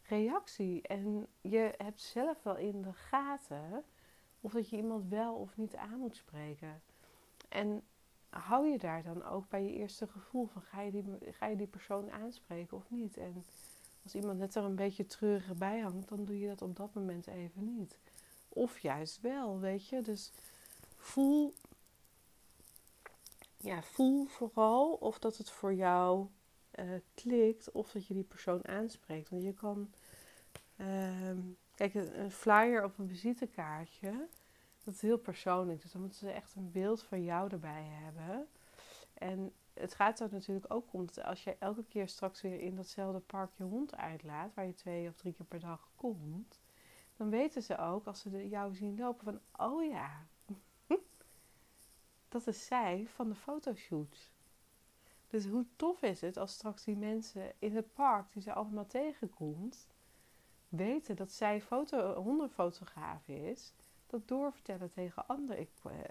reactie. 0.02 0.82
En 0.82 1.28
je 1.42 1.74
hebt 1.78 2.02
zelf 2.02 2.44
wel 2.44 2.58
in 2.58 2.82
de 2.82 2.94
gaten 2.94 3.84
of 4.42 4.52
dat 4.52 4.70
je 4.70 4.78
iemand 4.78 5.10
wel 5.10 5.36
of 5.36 5.58
niet 5.58 5.76
aan 5.76 6.00
moet 6.00 6.16
spreken. 6.16 6.82
En 7.50 7.84
hou 8.30 8.68
je 8.68 8.78
daar 8.78 9.04
dan 9.04 9.24
ook 9.24 9.50
bij 9.50 9.64
je 9.64 9.74
eerste 9.74 10.08
gevoel 10.08 10.46
van 10.46 10.62
ga 10.62 10.82
je 10.82 10.92
die, 10.92 11.04
ga 11.32 11.46
je 11.46 11.56
die 11.56 11.68
persoon 11.68 12.12
aanspreken 12.12 12.78
of 12.78 12.90
niet? 12.90 13.18
En 13.18 13.46
als 14.04 14.16
iemand 14.16 14.40
net 14.40 14.56
er 14.56 14.64
een 14.64 14.76
beetje 14.76 15.06
treurig 15.06 15.56
bij 15.58 15.80
hangt, 15.80 16.10
dan 16.10 16.26
doe 16.26 16.40
je 16.40 16.48
dat 16.48 16.62
op 16.62 16.76
dat 16.76 16.94
moment 16.94 17.28
even 17.28 17.76
niet. 17.78 17.98
Of 18.50 18.80
juist 18.80 19.22
wel, 19.22 19.60
weet 19.60 19.88
je. 19.88 20.02
Dus 20.02 20.32
voel, 20.98 21.54
ja, 23.58 23.84
voel 23.84 24.26
vooral 24.26 24.94
of 24.94 25.20
dat 25.20 25.38
het 25.38 25.50
voor 25.50 25.74
jou 25.74 26.28
uh, 26.80 26.92
klikt 27.14 27.72
of 27.72 27.92
dat 27.92 28.08
je 28.08 28.14
die 28.14 28.24
persoon 28.24 28.68
aanspreekt. 28.68 29.30
Want 29.30 29.44
je 29.44 29.54
kan, 29.54 29.92
uh, 30.78 31.32
kijk, 31.76 31.94
een 31.94 32.32
flyer 32.32 32.84
op 32.84 32.98
een 32.98 33.08
visitekaartje, 33.08 34.28
dat 34.84 34.94
is 34.94 35.02
heel 35.02 35.18
persoonlijk. 35.18 35.82
Dus 35.82 35.92
dan 35.92 36.02
moeten 36.02 36.20
ze 36.20 36.32
echt 36.32 36.56
een 36.56 36.72
beeld 36.72 37.04
van 37.04 37.24
jou 37.24 37.52
erbij 37.52 37.84
hebben. 37.84 38.48
En 39.14 39.54
het 39.74 39.94
gaat 39.94 40.20
er 40.20 40.30
natuurlijk 40.32 40.74
ook 40.74 40.94
om 40.94 41.06
dat 41.06 41.24
als 41.24 41.44
je 41.44 41.56
elke 41.60 41.84
keer 41.84 42.08
straks 42.08 42.42
weer 42.42 42.60
in 42.60 42.76
datzelfde 42.76 43.20
park 43.20 43.52
je 43.58 43.64
hond 43.64 43.96
uitlaat, 43.96 44.54
waar 44.54 44.66
je 44.66 44.74
twee 44.74 45.08
of 45.08 45.16
drie 45.16 45.34
keer 45.34 45.46
per 45.46 45.60
dag 45.60 45.90
komt, 45.96 46.60
dan 47.18 47.30
weten 47.30 47.62
ze 47.62 47.78
ook 47.78 48.06
als 48.06 48.22
ze 48.22 48.50
jou 48.50 48.76
zien 48.76 48.98
lopen 48.98 49.24
van, 49.24 49.68
oh 49.68 49.90
ja, 49.90 50.28
dat 52.30 52.48
is 52.48 52.66
zij 52.66 53.08
van 53.08 53.30
de 53.30 53.36
fotoshoot. 53.36 54.32
Dus 55.32 55.46
hoe 55.46 55.66
tof 55.76 56.02
is 56.02 56.22
het 56.22 56.38
als 56.38 56.54
straks 56.54 56.84
die 56.84 56.98
mensen 56.98 57.54
in 57.60 57.76
het 57.76 57.94
park 57.94 58.32
die 58.34 58.42
ze 58.42 58.54
allemaal 58.54 58.86
tegenkomt, 58.86 59.88
weten 60.70 61.16
dat 61.16 61.32
zij 61.32 61.62
foto, 61.62 62.40
is, 63.26 63.74
dat 64.08 64.28
doorvertellen 64.28 64.92
tegen 64.92 65.28
andere, 65.28 65.68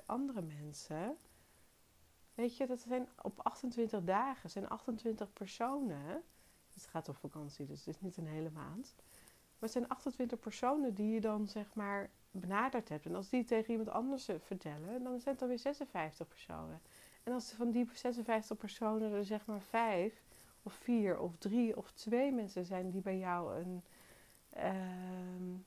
andere 0.06 0.42
mensen. 0.42 1.16
Weet 2.34 2.56
je, 2.56 2.66
dat 2.66 2.80
zijn 2.80 3.08
op 3.22 3.40
28 3.40 4.04
dagen, 4.04 4.50
zijn 4.50 4.68
28 4.68 5.32
personen. 5.32 6.22
Het 6.74 6.86
gaat 6.86 7.08
op 7.08 7.16
vakantie, 7.16 7.66
dus 7.66 7.84
het 7.84 7.94
is 7.94 8.00
niet 8.00 8.16
een 8.16 8.26
hele 8.26 8.50
maand. 8.50 8.94
Maar 8.96 9.68
het 9.68 9.72
zijn 9.72 9.88
28 9.88 10.38
personen 10.38 10.94
die 10.94 11.12
je 11.12 11.20
dan 11.20 11.48
zeg 11.48 11.74
maar 11.74 12.10
benaderd 12.30 12.88
hebt. 12.88 13.06
En 13.06 13.14
als 13.14 13.28
die 13.28 13.44
tegen 13.44 13.70
iemand 13.70 13.88
anders 13.88 14.28
vertellen, 14.38 15.02
dan 15.02 15.20
zijn 15.20 15.34
het 15.34 15.42
alweer 15.42 15.58
56 15.58 16.28
personen. 16.28 16.80
En 17.22 17.32
als 17.32 17.50
er 17.50 17.56
van 17.56 17.70
die 17.70 17.88
56 17.92 18.56
personen 18.56 19.12
er 19.12 19.24
zeg 19.24 19.46
maar 19.46 19.60
vijf 19.60 20.22
of 20.62 20.72
vier 20.72 21.18
of 21.18 21.36
drie 21.36 21.76
of 21.76 21.92
twee 21.92 22.32
mensen 22.32 22.64
zijn 22.64 22.90
die 22.90 23.00
bij 23.00 23.18
jou 23.18 23.54
een, 23.54 23.82
uh, 24.56 25.58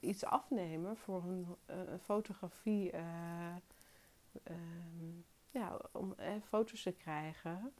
iets 0.00 0.24
afnemen 0.24 0.96
voor 0.96 1.24
een, 1.24 1.46
een 1.66 1.98
fotografie, 1.98 2.92
uh, 2.92 3.56
ja, 5.50 5.80
om 5.92 6.14
eh, 6.16 6.32
foto's 6.42 6.82
te 6.82 6.92
krijgen, 6.92 7.72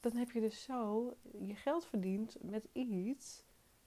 dan 0.00 0.16
heb 0.16 0.30
je 0.30 0.40
dus 0.40 0.62
zo 0.62 1.16
je 1.38 1.54
geld 1.54 1.84
verdiend 1.84 2.36
met 2.42 2.68
iets 2.72 3.44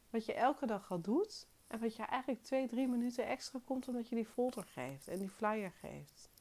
wat 0.10 0.26
je 0.26 0.34
elke 0.34 0.66
dag 0.66 0.92
al 0.92 1.02
doet 1.02 1.48
en 1.68 1.80
wat 1.80 1.96
je 1.96 2.04
eigenlijk 2.04 2.44
twee, 2.44 2.68
drie 2.68 2.88
minuten 2.88 3.26
extra 3.26 3.60
komt 3.66 3.88
omdat 3.88 4.10
je 4.10 4.16
die 4.16 4.26
folder 4.26 4.64
geeft 4.64 5.08
en 5.08 5.20
die 5.20 5.30
flyer 5.30 5.72
geeft. 5.72 6.33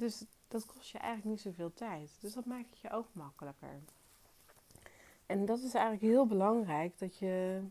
Dus 0.00 0.24
dat 0.48 0.66
kost 0.66 0.90
je 0.90 0.98
eigenlijk 0.98 1.30
niet 1.30 1.54
zoveel 1.54 1.72
tijd. 1.72 2.10
Dus 2.20 2.32
dat 2.32 2.44
maakt 2.44 2.70
het 2.70 2.78
je 2.78 2.90
ook 2.90 3.08
makkelijker. 3.12 3.80
En 5.26 5.44
dat 5.44 5.58
is 5.58 5.74
eigenlijk 5.74 6.04
heel 6.12 6.26
belangrijk 6.26 6.98
dat 6.98 7.18
je 7.18 7.62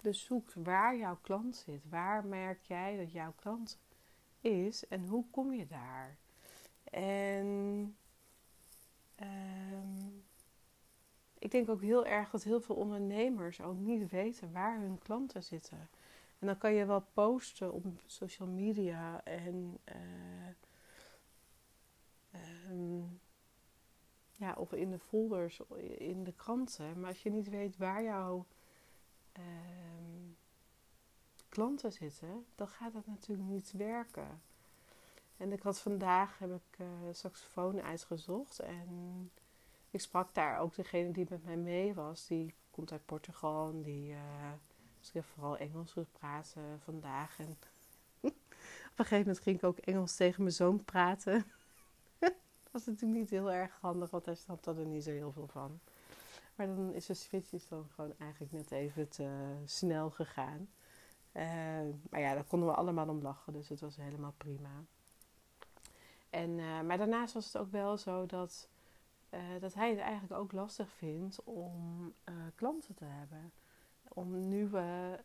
dus 0.00 0.24
zoekt 0.24 0.54
waar 0.54 0.96
jouw 0.96 1.18
klant 1.20 1.56
zit. 1.56 1.88
Waar 1.88 2.24
merk 2.24 2.62
jij 2.62 2.96
dat 2.96 3.12
jouw 3.12 3.32
klant 3.36 3.78
is 4.40 4.88
en 4.88 5.06
hoe 5.06 5.24
kom 5.30 5.52
je 5.52 5.66
daar? 5.66 6.16
En 6.90 7.46
um, 9.20 10.24
ik 11.38 11.50
denk 11.50 11.68
ook 11.68 11.82
heel 11.82 12.06
erg 12.06 12.30
dat 12.30 12.42
heel 12.42 12.60
veel 12.60 12.76
ondernemers 12.76 13.60
ook 13.60 13.78
niet 13.78 14.10
weten 14.10 14.52
waar 14.52 14.80
hun 14.80 14.98
klanten 14.98 15.42
zitten. 15.42 15.88
En 16.38 16.46
dan 16.46 16.58
kan 16.58 16.72
je 16.72 16.84
wel 16.84 17.04
posten 17.12 17.72
op 17.72 17.86
social 18.06 18.48
media 18.48 19.24
en 19.24 19.78
uh, 19.88 19.94
um, 22.70 23.20
ja, 24.32 24.54
of 24.54 24.72
in 24.72 24.90
de 24.90 24.98
folders, 24.98 25.60
in 25.98 26.24
de 26.24 26.32
kranten. 26.32 27.00
Maar 27.00 27.08
als 27.08 27.22
je 27.22 27.30
niet 27.30 27.48
weet 27.48 27.76
waar 27.76 28.02
jouw 28.02 28.46
um, 29.38 30.36
klanten 31.48 31.92
zitten, 31.92 32.46
dan 32.54 32.68
gaat 32.68 32.92
dat 32.92 33.06
natuurlijk 33.06 33.48
niet 33.48 33.72
werken. 33.72 34.40
En 35.36 35.52
ik 35.52 35.62
had 35.62 35.80
vandaag 35.80 36.38
heb 36.38 36.50
ik 36.50 36.78
uh, 36.78 36.86
saxofoon 37.12 37.82
uitgezocht 37.82 38.58
en 38.58 39.30
ik 39.90 40.00
sprak 40.00 40.34
daar 40.34 40.58
ook 40.58 40.74
degene 40.74 41.12
die 41.12 41.26
met 41.30 41.44
mij 41.44 41.56
mee 41.56 41.94
was. 41.94 42.26
Die 42.26 42.54
komt 42.70 42.92
uit 42.92 43.06
Portugal 43.06 43.70
en 43.70 43.82
die 43.82 44.10
uh, 44.10 44.52
dus 45.12 45.24
vooral 45.24 45.56
Engels 45.56 45.94
praten 46.12 46.80
vandaag. 46.80 47.38
En 47.38 47.48
op 48.20 48.32
een 48.96 49.04
gegeven 49.04 49.18
moment 49.18 49.40
ging 49.40 49.56
ik 49.56 49.64
ook 49.64 49.78
Engels 49.78 50.16
tegen 50.16 50.42
mijn 50.42 50.54
zoon 50.54 50.84
praten. 50.84 51.44
Was 52.76 52.86
natuurlijk 52.86 53.20
niet 53.20 53.30
heel 53.30 53.52
erg 53.52 53.78
handig, 53.80 54.10
want 54.10 54.24
hij 54.24 54.34
snapte 54.34 54.74
er 54.74 54.86
niet 54.86 55.04
zo 55.04 55.10
heel 55.10 55.32
veel 55.32 55.46
van. 55.46 55.80
Maar 56.54 56.66
dan 56.66 56.94
is 56.94 57.06
de 57.06 57.14
switch 57.14 57.68
dan 57.68 57.86
gewoon 57.94 58.12
eigenlijk 58.18 58.52
net 58.52 58.70
even 58.70 59.08
te 59.08 59.54
snel 59.64 60.10
gegaan. 60.10 60.68
Uh, 61.32 61.42
maar 62.10 62.20
ja, 62.20 62.34
daar 62.34 62.44
konden 62.44 62.68
we 62.68 62.74
allemaal 62.74 63.08
om 63.08 63.22
lachen, 63.22 63.52
dus 63.52 63.68
het 63.68 63.80
was 63.80 63.96
helemaal 63.96 64.34
prima. 64.36 64.84
En, 66.30 66.50
uh, 66.50 66.80
maar 66.80 66.98
daarnaast 66.98 67.34
was 67.34 67.44
het 67.44 67.58
ook 67.58 67.70
wel 67.70 67.96
zo 67.96 68.26
dat 68.26 68.68
uh, 69.30 69.40
dat 69.60 69.74
hij 69.74 69.90
het 69.90 69.98
eigenlijk 69.98 70.40
ook 70.40 70.52
lastig 70.52 70.90
vindt 70.90 71.44
om 71.44 72.14
klanten 72.54 72.94
te 72.94 73.04
hebben. 73.04 73.52
Om 74.08 74.48
nieuwe, 74.48 75.20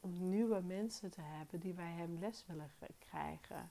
om 0.00 0.28
nieuwe 0.28 0.60
mensen 0.60 1.10
te 1.10 1.20
hebben 1.20 1.60
die 1.60 1.72
bij 1.72 1.92
hem 1.92 2.18
les 2.20 2.44
willen 2.46 2.70
krijgen. 2.98 3.70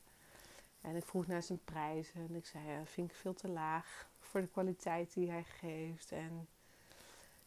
En 0.82 0.96
ik 0.96 1.06
vroeg 1.06 1.28
naar 1.28 1.44
zijn 1.44 1.64
prijzen 1.64 2.28
en 2.30 2.36
ik 2.36 2.46
zei, 2.46 2.86
vind 2.86 3.10
ik 3.10 3.16
veel 3.16 3.34
te 3.34 3.50
laag 3.50 4.10
voor 4.20 4.42
de 4.42 4.48
kwaliteit 4.48 5.14
die 5.14 5.30
hij 5.30 5.44
geeft. 5.44 6.12
En 6.12 6.48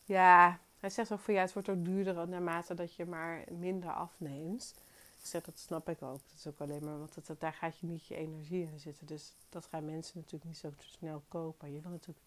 ja, 0.05 0.61
hij 0.81 0.91
zegt 0.91 1.13
ook 1.13 1.21
van 1.21 1.35
ja, 1.35 1.41
het 1.41 1.53
wordt 1.53 1.69
ook 1.69 1.85
duurder 1.85 2.29
naarmate 2.29 2.75
dat 2.75 2.95
je 2.95 3.07
maar 3.07 3.45
minder 3.51 3.91
afneemt. 3.91 4.75
Ik 5.21 5.27
zeg, 5.27 5.43
dat 5.43 5.59
snap 5.59 5.89
ik 5.89 6.03
ook. 6.03 6.19
Dat 6.19 6.33
is 6.37 6.47
ook 6.47 6.61
alleen 6.61 6.85
maar, 6.85 6.99
want 6.99 7.27
dat, 7.27 7.41
daar 7.41 7.53
gaat 7.53 7.79
je 7.79 7.87
niet 7.87 8.07
je 8.07 8.17
energie 8.17 8.63
in 8.73 8.79
zitten. 8.79 9.07
Dus 9.07 9.33
dat 9.49 9.67
gaan 9.67 9.85
mensen 9.85 10.19
natuurlijk 10.19 10.45
niet 10.45 10.59
zo 10.59 10.73
snel 10.79 11.23
kopen. 11.29 11.73
Je 11.73 11.81
wil 11.81 11.91
natuurlijk 11.91 12.27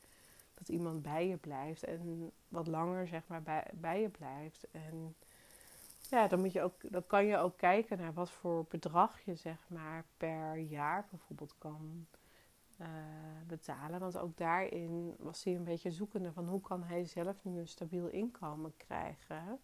dat 0.53 0.69
iemand 0.69 1.01
bij 1.01 1.27
je 1.27 1.38
blijft 1.38 1.83
en 1.83 2.31
wat 2.48 2.67
langer 2.67 3.07
zeg 3.07 3.22
maar 3.27 3.41
bij, 3.41 3.67
bij 3.74 4.01
je 4.01 4.10
blijft. 4.10 4.67
En 4.72 5.15
ja, 6.10 6.27
dan, 6.27 6.39
moet 6.39 6.51
je 6.51 6.62
ook, 6.62 6.91
dan 6.91 7.05
kan 7.07 7.25
je 7.25 7.38
ook 7.38 7.57
kijken 7.57 7.98
naar 7.98 8.13
wat 8.13 8.31
voor 8.31 8.65
bedrag 8.69 9.22
je 9.22 9.36
zeg 9.36 9.57
maar 9.67 10.05
per 10.17 10.57
jaar 10.57 11.07
bijvoorbeeld 11.10 11.55
kan 11.57 12.07
uh, 12.81 12.88
betalen. 13.48 14.00
Want 14.00 14.17
ook 14.17 14.38
daarin 14.38 15.15
was 15.19 15.43
hij 15.43 15.55
een 15.55 15.63
beetje 15.63 15.91
zoekende 15.91 16.31
van 16.31 16.48
hoe 16.48 16.62
kan 16.62 16.83
hij 16.83 17.05
zelf 17.05 17.43
nu 17.43 17.60
een 17.60 17.67
stabiel 17.67 18.07
inkomen 18.07 18.77
krijgen 18.77 19.60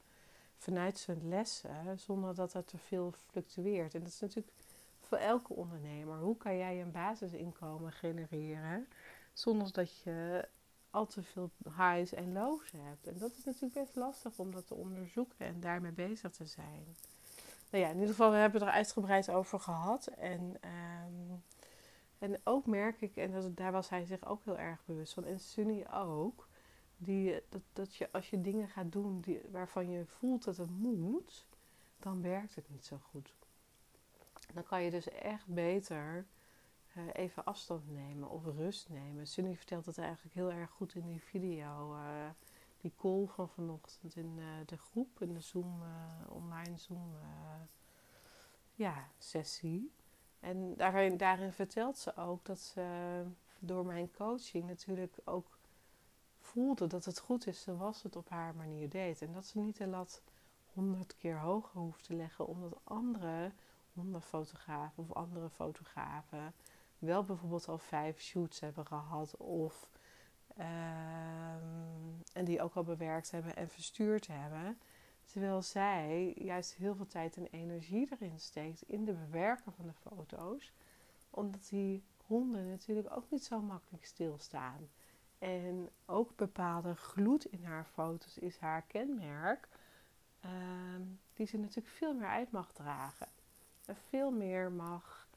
vanuit 0.58 0.98
zijn 0.98 1.28
lessen 1.28 2.00
zonder 2.00 2.36
dat 2.36 2.54
er 2.54 2.66
te 2.66 2.78
veel 2.78 3.12
fluctueert. 3.12 3.94
En 3.94 4.00
dat 4.00 4.10
is 4.10 4.20
natuurlijk 4.20 4.56
voor 5.00 5.18
elke 5.18 5.54
ondernemer. 5.54 6.18
Hoe 6.18 6.38
kan 6.38 6.58
jij 6.58 6.82
een 6.82 6.92
basisinkomen 6.92 7.92
genereren 7.92 8.88
zonder 9.34 9.72
dat 9.72 10.02
je 10.02 10.48
al 10.90 11.06
te 11.06 11.24
veel 11.24 11.50
highs 11.78 12.14
en 12.14 12.34
lows 12.34 12.72
hebt? 12.72 13.08
En 13.08 13.18
dat 13.18 13.32
is 13.38 13.44
natuurlijk 13.44 13.74
best 13.74 13.96
lastig 13.96 14.38
om 14.38 14.52
dat 14.52 14.68
te 14.68 14.74
onderzoeken 14.76 15.46
en 15.46 15.60
daarmee 15.60 15.92
bezig 15.92 16.32
te 16.32 16.46
zijn. 16.46 16.96
Nou 17.70 17.84
ja, 17.84 17.90
in 17.90 17.96
ieder 17.96 18.10
geval, 18.10 18.32
we 18.32 18.38
hebben 18.38 18.62
er 18.62 18.68
uitgebreid 18.68 19.30
over 19.30 19.60
gehad. 19.60 20.08
En, 20.08 20.42
um, 20.42 21.44
en 22.18 22.40
ook 22.44 22.66
merk 22.66 23.02
ik, 23.02 23.16
en 23.16 23.32
dat, 23.32 23.58
daar 23.58 23.72
was 23.72 23.90
hij 23.90 24.06
zich 24.06 24.26
ook 24.26 24.44
heel 24.44 24.58
erg 24.58 24.86
bewust 24.86 25.14
van, 25.14 25.26
en 25.26 25.40
Sunny 25.40 25.86
ook, 25.94 26.48
die, 26.98 27.42
dat, 27.50 27.62
dat 27.74 27.96
je 27.96 28.12
als 28.12 28.30
je 28.30 28.42
dingen 28.42 28.70
gaat 28.70 28.92
doen 28.92 29.22
die, 29.22 29.42
waarvan 29.52 29.90
je 29.90 30.06
voelt 30.06 30.44
dat 30.44 30.58
het 30.58 30.70
moet, 30.70 31.46
dan 32.00 32.22
werkt 32.22 32.56
het 32.56 32.70
niet 32.70 32.86
zo 32.86 32.98
goed. 33.10 33.34
Dan 34.54 34.64
kan 34.64 34.84
je 34.84 34.90
dus 34.90 35.10
echt 35.10 35.48
beter 35.48 36.26
even 37.14 37.46
afstand 37.46 37.92
nemen 37.92 38.30
of 38.30 38.46
rust 38.46 38.90
nemen. 38.90 39.28
Sunny 39.28 39.56
vertelt 39.56 39.86
het 39.86 39.98
eigenlijk 39.98 40.36
heel 40.36 40.52
erg 40.52 40.70
goed 40.70 40.96
in 40.96 41.08
die 41.08 41.22
video. 41.22 41.96
Uh, 41.96 42.30
die 42.82 42.94
call 42.98 43.26
van 43.26 43.50
vanochtend 43.50 44.16
in 44.16 44.36
uh, 44.38 44.46
de 44.66 44.78
groep, 44.78 45.22
in 45.22 45.34
de 45.34 45.42
Zoom, 45.42 45.82
online 46.30 46.78
Zoom 46.78 47.16
ja, 48.80 49.08
sessie. 49.18 49.92
En 50.40 50.76
daarin, 50.76 51.18
daarin 51.18 51.52
vertelt 51.52 51.98
ze 51.98 52.16
ook 52.16 52.46
dat 52.46 52.60
ze 52.60 53.24
door 53.60 53.86
mijn 53.86 54.12
coaching 54.12 54.68
natuurlijk 54.68 55.18
ook 55.24 55.58
voelde 56.40 56.88
dat 56.88 57.06
het 57.06 57.20
goed 57.20 57.48
is 57.48 57.62
zoals 57.62 58.04
het 58.04 58.16
op 58.16 58.30
haar 58.30 58.56
manier 58.56 58.90
deed. 58.90 59.22
En 59.22 59.34
dat 59.34 59.46
ze 59.46 59.60
niet 59.60 59.78
de 59.78 59.88
lat 59.88 60.22
honderd 60.74 61.16
keer 61.16 61.40
hoger 61.40 61.80
hoeft 61.80 62.04
te 62.04 62.14
leggen, 62.14 62.48
omdat 62.48 62.80
andere 62.84 63.52
hondenfotografen 63.94 65.04
of 65.04 65.14
andere 65.14 65.50
fotografen 65.50 66.54
wel 67.00 67.24
bijvoorbeeld 67.24 67.68
al 67.68 67.78
vijf 67.78 68.22
shoots 68.22 68.60
hebben 68.60 68.86
gehad 68.86 69.38
of 69.38 69.90
uh, 70.58 70.66
en 72.34 72.46
die 72.46 72.62
ook 72.62 72.76
al 72.76 72.84
bewerkt 72.84 73.32
hebben 73.32 73.56
en 73.56 73.70
verstuurd 73.70 74.28
hebben. 74.28 74.78
Terwijl 75.26 75.62
zij 75.62 76.34
juist 76.38 76.76
heel 76.76 76.96
veel 76.96 77.08
tijd 77.08 77.38
en 77.38 77.48
energie 77.52 78.08
erin 78.20 78.40
steekt 78.40 78.82
in 78.82 79.06
de 79.06 79.14
bewerken 79.14 79.74
van 79.74 79.86
de 79.86 79.94
foto's. 79.94 80.74
Omdat 81.30 81.68
die 81.70 82.04
honden 82.26 82.70
natuurlijk 82.70 83.16
ook 83.16 83.26
niet 83.30 83.44
zo 83.44 83.62
makkelijk 83.62 84.06
stilstaan. 84.06 84.90
En 85.40 85.90
ook 86.06 86.36
bepaalde 86.36 86.96
gloed 86.96 87.46
in 87.46 87.64
haar 87.64 87.86
foto's 87.86 88.38
is 88.38 88.58
haar 88.58 88.82
kenmerk. 88.82 89.68
Uh, 90.46 90.52
die 91.34 91.48
ze 91.48 91.58
natuurlijk 91.58 91.96
veel 91.96 92.14
meer 92.14 92.28
uit 92.28 92.52
mag 92.52 92.72
dragen. 92.72 93.28
En 93.86 93.96
veel 93.96 94.32
meer 94.32 94.72
mag 94.72 95.28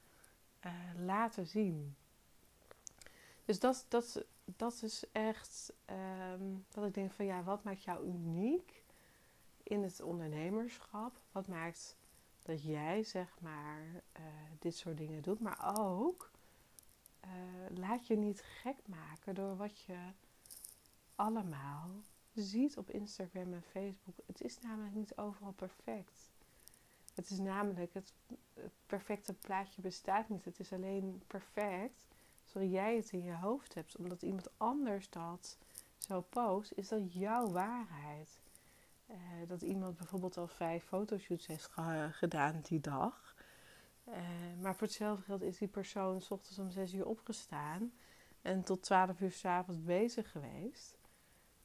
uh, 0.67 0.73
laten 0.97 1.47
zien. 1.47 1.97
Dus 3.45 3.61
dat, 3.61 3.87
dat, 3.89 4.25
dat 4.45 4.83
is 4.83 5.05
echt 5.13 5.73
um, 6.33 6.65
dat 6.69 6.85
ik 6.85 6.95
denk 6.95 7.13
van 7.13 7.25
ja, 7.25 7.43
wat 7.43 7.65
maakt 7.65 7.83
jou 7.83 8.07
uniek 8.07 8.85
in 9.63 9.83
het 9.83 10.01
ondernemerschap? 10.01 11.21
Wat 11.33 11.47
maakt 11.47 11.97
dat 12.43 12.63
jij 12.63 13.03
zeg 13.03 13.41
maar 13.41 13.83
uh, 14.19 14.23
dit 14.59 14.77
soort 14.77 14.97
dingen 14.97 15.23
doet, 15.23 15.41
maar 15.41 15.79
ook 15.79 16.31
uh, 17.25 17.77
laat 17.79 18.07
je 18.07 18.17
niet 18.17 18.43
gek 18.43 18.77
maken 18.87 19.35
door 19.35 19.57
wat 19.57 19.81
je 19.81 19.99
allemaal 21.15 21.91
ziet 22.35 22.77
op 22.77 22.91
Instagram 22.91 23.53
en 23.53 23.63
Facebook. 23.63 24.17
Het 24.27 24.41
is 24.41 24.61
namelijk 24.61 24.95
niet 24.95 25.17
overal 25.17 25.53
perfect. 25.53 26.32
Het 27.15 27.31
is 27.31 27.39
namelijk, 27.39 27.95
het, 27.95 28.13
perfecte 28.87 29.35
plaatje 29.35 29.83
bestaat 29.83 30.29
niet. 30.29 30.45
Het 30.45 30.59
is 30.59 30.73
alleen 30.73 31.23
perfect 31.27 32.07
zoals 32.45 32.71
jij 32.71 32.97
het 32.97 33.13
in 33.13 33.23
je 33.23 33.35
hoofd 33.35 33.75
hebt. 33.75 33.97
Omdat 33.97 34.23
iemand 34.23 34.49
anders 34.57 35.11
dat 35.11 35.59
zo 35.99 36.21
post, 36.21 36.73
is 36.73 36.89
dat 36.89 37.13
jouw 37.13 37.47
waarheid. 37.51 38.41
Uh, 39.11 39.17
dat 39.49 39.63
iemand 39.63 39.97
bijvoorbeeld 39.97 40.37
al 40.37 40.47
vijf 40.47 40.85
fotoshoots 40.85 41.47
heeft 41.47 41.71
gedaan 42.11 42.61
die 42.63 42.81
dag. 42.81 43.35
Uh, 44.09 44.15
maar 44.61 44.77
voor 44.77 44.87
hetzelfde 44.87 45.25
geld 45.25 45.43
is 45.43 45.59
die 45.59 45.69
persoon 45.69 46.21
s 46.21 46.31
ochtends 46.31 46.59
om 46.59 46.71
zes 46.71 46.95
uur 46.95 47.07
opgestaan 47.07 47.93
en 48.43 48.63
tot 48.63 48.83
twaalf 48.83 49.21
uur 49.21 49.33
s'avonds 49.33 49.83
bezig 49.83 50.31
geweest. 50.31 50.99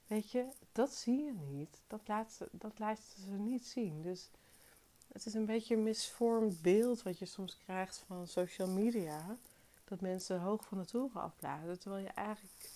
Weet 0.07 0.31
je, 0.31 0.47
dat 0.71 0.93
zie 0.93 1.23
je 1.23 1.33
niet. 1.33 1.81
Dat 1.87 2.07
laat, 2.07 2.31
ze, 2.31 2.49
dat 2.51 2.79
laat 2.79 2.99
ze 2.99 3.31
niet 3.31 3.65
zien. 3.67 4.01
Dus 4.01 4.29
het 5.17 5.25
is 5.25 5.33
een 5.33 5.45
beetje 5.45 5.75
een 5.75 5.83
misvormd 5.83 6.61
beeld 6.61 7.03
wat 7.03 7.19
je 7.19 7.25
soms 7.25 7.57
krijgt 7.57 8.03
van 8.07 8.27
social 8.27 8.67
media. 8.67 9.37
Dat 9.83 10.01
mensen 10.01 10.39
hoog 10.39 10.65
van 10.65 10.77
de 10.77 10.85
toren 10.85 11.21
afblazen. 11.21 11.79
Terwijl 11.79 12.03
je 12.03 12.09
eigenlijk 12.09 12.69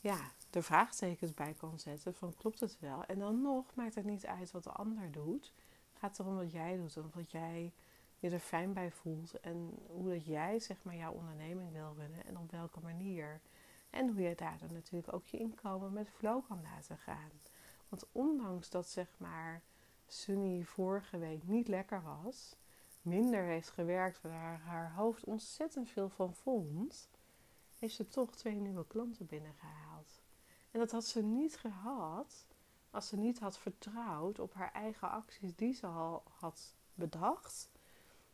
ja, 0.00 0.18
er 0.50 0.62
vraagtekens 0.62 1.34
bij 1.34 1.54
kan 1.58 1.78
zetten 1.78 2.14
van 2.14 2.34
klopt 2.36 2.60
het 2.60 2.76
wel. 2.80 3.04
En 3.04 3.18
dan 3.18 3.42
nog 3.42 3.74
maakt 3.74 3.94
het 3.94 4.04
niet 4.04 4.26
uit 4.26 4.50
wat 4.50 4.64
de 4.64 4.70
ander 4.70 5.12
doet. 5.12 5.52
Het 5.92 5.98
gaat 5.98 6.18
erom 6.18 6.36
wat 6.36 6.52
jij 6.52 6.76
doet 6.76 6.96
en 6.96 7.10
wat 7.14 7.30
jij 7.30 7.72
je 8.18 8.30
er 8.30 8.38
fijn 8.38 8.72
bij 8.72 8.90
voelt. 8.90 9.40
En 9.40 9.78
hoe 9.86 10.12
dat 10.12 10.24
jij 10.24 10.58
zeg 10.58 10.76
maar 10.82 10.96
jouw 10.96 11.12
onderneming 11.12 11.72
wil 11.72 11.94
runnen 11.96 12.26
en 12.26 12.38
op 12.38 12.50
welke 12.50 12.80
manier. 12.80 13.40
En 13.90 14.08
hoe 14.08 14.20
je 14.20 14.34
daardoor 14.34 14.72
natuurlijk 14.72 15.12
ook 15.12 15.26
je 15.26 15.38
inkomen 15.38 15.92
met 15.92 16.08
flow 16.08 16.46
kan 16.48 16.62
laten 16.62 16.98
gaan. 16.98 17.30
Want 17.88 18.06
ondanks 18.12 18.70
dat 18.70 18.88
zeg 18.88 19.08
maar 19.16 19.62
Sunny 20.06 20.64
vorige 20.64 21.18
week 21.18 21.42
niet 21.46 21.68
lekker 21.68 22.02
was, 22.02 22.56
minder 23.02 23.44
heeft 23.44 23.70
gewerkt, 23.70 24.20
waar 24.22 24.58
haar 24.60 24.92
hoofd 24.92 25.24
ontzettend 25.24 25.88
veel 25.88 26.08
van 26.08 26.34
vond, 26.34 27.08
heeft 27.78 27.94
ze 27.94 28.08
toch 28.08 28.34
twee 28.34 28.60
nieuwe 28.60 28.86
klanten 28.86 29.26
binnengehaald. 29.26 30.22
En 30.70 30.78
dat 30.78 30.90
had 30.90 31.04
ze 31.04 31.22
niet 31.22 31.56
gehad 31.56 32.46
als 32.90 33.08
ze 33.08 33.16
niet 33.16 33.38
had 33.38 33.58
vertrouwd 33.58 34.38
op 34.38 34.54
haar 34.54 34.72
eigen 34.72 35.10
acties 35.10 35.54
die 35.56 35.74
ze 35.74 35.86
al 35.86 36.22
had 36.38 36.74
bedacht. 36.94 37.70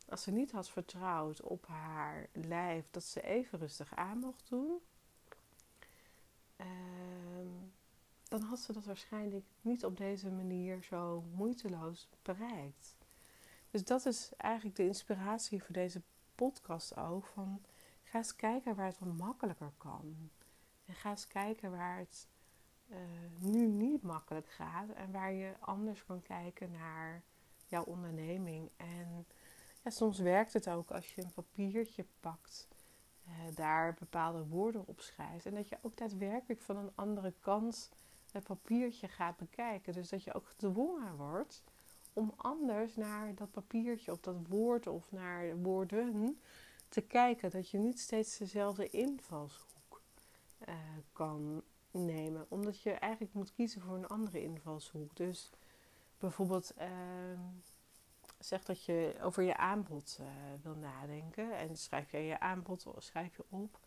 Als 0.08 0.22
ze 0.22 0.30
niet 0.30 0.52
had 0.52 0.70
vertrouwd 0.70 1.42
op 1.42 1.66
haar 1.66 2.28
lijf 2.32 2.84
dat 2.90 3.04
ze 3.04 3.22
even 3.22 3.58
rustig 3.58 3.94
aan 3.94 4.18
mocht 4.18 4.48
doen. 4.48 4.78
Ehm, 6.56 7.41
dan 8.32 8.42
had 8.42 8.58
ze 8.58 8.72
dat 8.72 8.84
waarschijnlijk 8.84 9.44
niet 9.60 9.84
op 9.84 9.96
deze 9.96 10.30
manier 10.30 10.82
zo 10.82 11.24
moeiteloos 11.34 12.08
bereikt. 12.22 12.96
Dus 13.70 13.84
dat 13.84 14.06
is 14.06 14.30
eigenlijk 14.36 14.76
de 14.76 14.86
inspiratie 14.86 15.62
voor 15.62 15.72
deze 15.72 16.02
podcast 16.34 16.96
ook. 16.96 17.26
Van 17.26 17.62
ga 18.02 18.18
eens 18.18 18.36
kijken 18.36 18.74
waar 18.74 18.86
het 18.86 18.98
wat 18.98 19.16
makkelijker 19.16 19.72
kan. 19.76 20.30
En 20.86 20.94
ga 20.94 21.10
eens 21.10 21.26
kijken 21.26 21.70
waar 21.70 21.98
het 21.98 22.28
uh, 22.88 22.96
nu 23.38 23.66
niet 23.66 24.02
makkelijk 24.02 24.48
gaat. 24.48 24.88
En 24.88 25.12
waar 25.12 25.32
je 25.32 25.54
anders 25.60 26.04
kan 26.04 26.22
kijken 26.22 26.70
naar 26.70 27.22
jouw 27.66 27.84
onderneming. 27.84 28.70
En 28.76 29.26
ja, 29.82 29.90
soms 29.90 30.18
werkt 30.18 30.52
het 30.52 30.68
ook 30.68 30.90
als 30.90 31.14
je 31.14 31.22
een 31.22 31.32
papiertje 31.32 32.04
pakt. 32.20 32.68
Uh, 33.28 33.32
daar 33.54 33.94
bepaalde 33.94 34.46
woorden 34.46 34.86
op 34.86 35.00
schrijft. 35.00 35.46
En 35.46 35.54
dat 35.54 35.68
je 35.68 35.78
ook 35.82 35.96
daadwerkelijk 35.96 36.60
van 36.60 36.76
een 36.76 36.92
andere 36.94 37.32
kant 37.40 37.90
het 38.32 38.44
papiertje 38.44 39.08
gaat 39.08 39.36
bekijken. 39.36 39.92
Dus 39.92 40.08
dat 40.08 40.24
je 40.24 40.34
ook 40.34 40.48
gedwongen 40.48 41.16
wordt 41.16 41.62
om 42.12 42.32
anders 42.36 42.96
naar 42.96 43.34
dat 43.34 43.50
papiertje 43.50 44.12
of 44.12 44.20
dat 44.20 44.36
woord 44.48 44.86
of 44.86 45.12
naar 45.12 45.56
woorden 45.56 46.40
te 46.88 47.00
kijken. 47.00 47.50
Dat 47.50 47.70
je 47.70 47.78
niet 47.78 48.00
steeds 48.00 48.38
dezelfde 48.38 48.90
invalshoek 48.90 50.02
uh, 50.68 50.74
kan 51.12 51.62
nemen. 51.90 52.46
Omdat 52.48 52.80
je 52.80 52.90
eigenlijk 52.90 53.34
moet 53.34 53.52
kiezen 53.52 53.80
voor 53.80 53.94
een 53.94 54.08
andere 54.08 54.42
invalshoek. 54.42 55.16
Dus 55.16 55.50
bijvoorbeeld 56.18 56.72
uh, 56.78 56.86
zeg 58.38 58.64
dat 58.64 58.84
je 58.84 59.16
over 59.22 59.42
je 59.42 59.56
aanbod 59.56 60.18
uh, 60.20 60.26
wil 60.62 60.74
nadenken. 60.74 61.56
En 61.56 61.76
schrijf 61.76 62.10
je 62.10 62.18
je 62.18 62.40
aanbod 62.40 62.86
schrijf 62.98 63.36
je 63.36 63.44
op. 63.48 63.78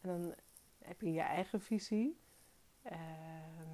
En 0.00 0.08
dan 0.08 0.34
heb 0.78 1.00
je 1.00 1.12
je 1.12 1.20
eigen 1.20 1.60
visie. 1.60 2.22
Ehm, 2.84 3.64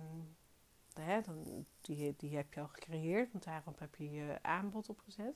dan, 1.25 1.67
die, 1.81 2.15
die 2.17 2.37
heb 2.37 2.55
je 2.55 2.61
al 2.61 2.69
gecreëerd, 2.69 3.33
want 3.33 3.45
daarom 3.45 3.75
heb 3.79 3.95
je 3.95 4.11
je 4.11 4.39
aanbod 4.43 4.89
opgezet. 4.89 5.35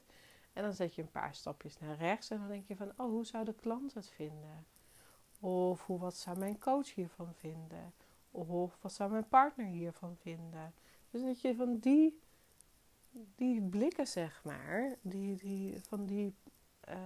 En 0.53 0.63
dan 0.63 0.73
zet 0.73 0.95
je 0.95 1.03
een 1.03 1.11
paar 1.11 1.35
stapjes 1.35 1.79
naar 1.79 1.97
rechts 1.97 2.31
en 2.31 2.39
dan 2.39 2.49
denk 2.49 2.67
je 2.67 2.77
van, 2.77 2.93
oh, 2.97 3.11
hoe 3.11 3.27
zou 3.27 3.45
de 3.45 3.55
klant 3.55 3.95
het 3.95 4.09
vinden? 4.09 4.67
Of 5.41 5.87
hoe, 5.87 5.99
wat 5.99 6.17
zou 6.17 6.39
mijn 6.39 6.59
coach 6.59 6.95
hiervan 6.95 7.35
vinden? 7.35 7.95
Of 8.31 8.79
wat 8.81 8.93
zou 8.93 9.11
mijn 9.11 9.29
partner 9.29 9.67
hiervan 9.67 10.17
vinden? 10.17 10.75
Dus 11.11 11.23
dat 11.23 11.41
je 11.41 11.55
van 11.55 11.79
die, 11.79 12.21
die 13.11 13.63
blikken, 13.63 14.07
zeg 14.07 14.45
maar, 14.45 14.97
die, 15.03 15.37
die, 15.37 15.81
van 15.83 16.07
die, 16.07 16.35
uh, 16.89 16.97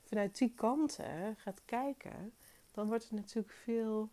vanuit 0.00 0.38
die 0.38 0.54
kanten 0.54 1.36
gaat 1.36 1.64
kijken, 1.64 2.32
dan 2.70 2.88
wordt 2.88 3.02
het 3.02 3.12
natuurlijk 3.12 3.54
veel 3.54 4.10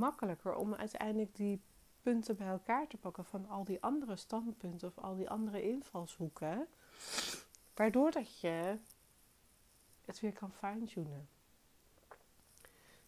makkelijker 0.00 0.54
om 0.54 0.74
uiteindelijk 0.74 1.36
die 1.36 1.60
punten 2.02 2.36
bij 2.36 2.46
elkaar 2.46 2.86
te 2.86 2.96
pakken 2.96 3.24
van 3.24 3.48
al 3.48 3.64
die 3.64 3.82
andere 3.82 4.16
standpunten 4.16 4.88
of 4.88 4.98
al 4.98 5.16
die 5.16 5.30
andere 5.30 5.62
invalshoeken. 5.62 6.66
Waardoor 7.74 8.10
dat 8.10 8.40
je 8.40 8.78
het 10.04 10.20
weer 10.20 10.32
kan 10.32 10.52
fine-tunen. 10.52 11.28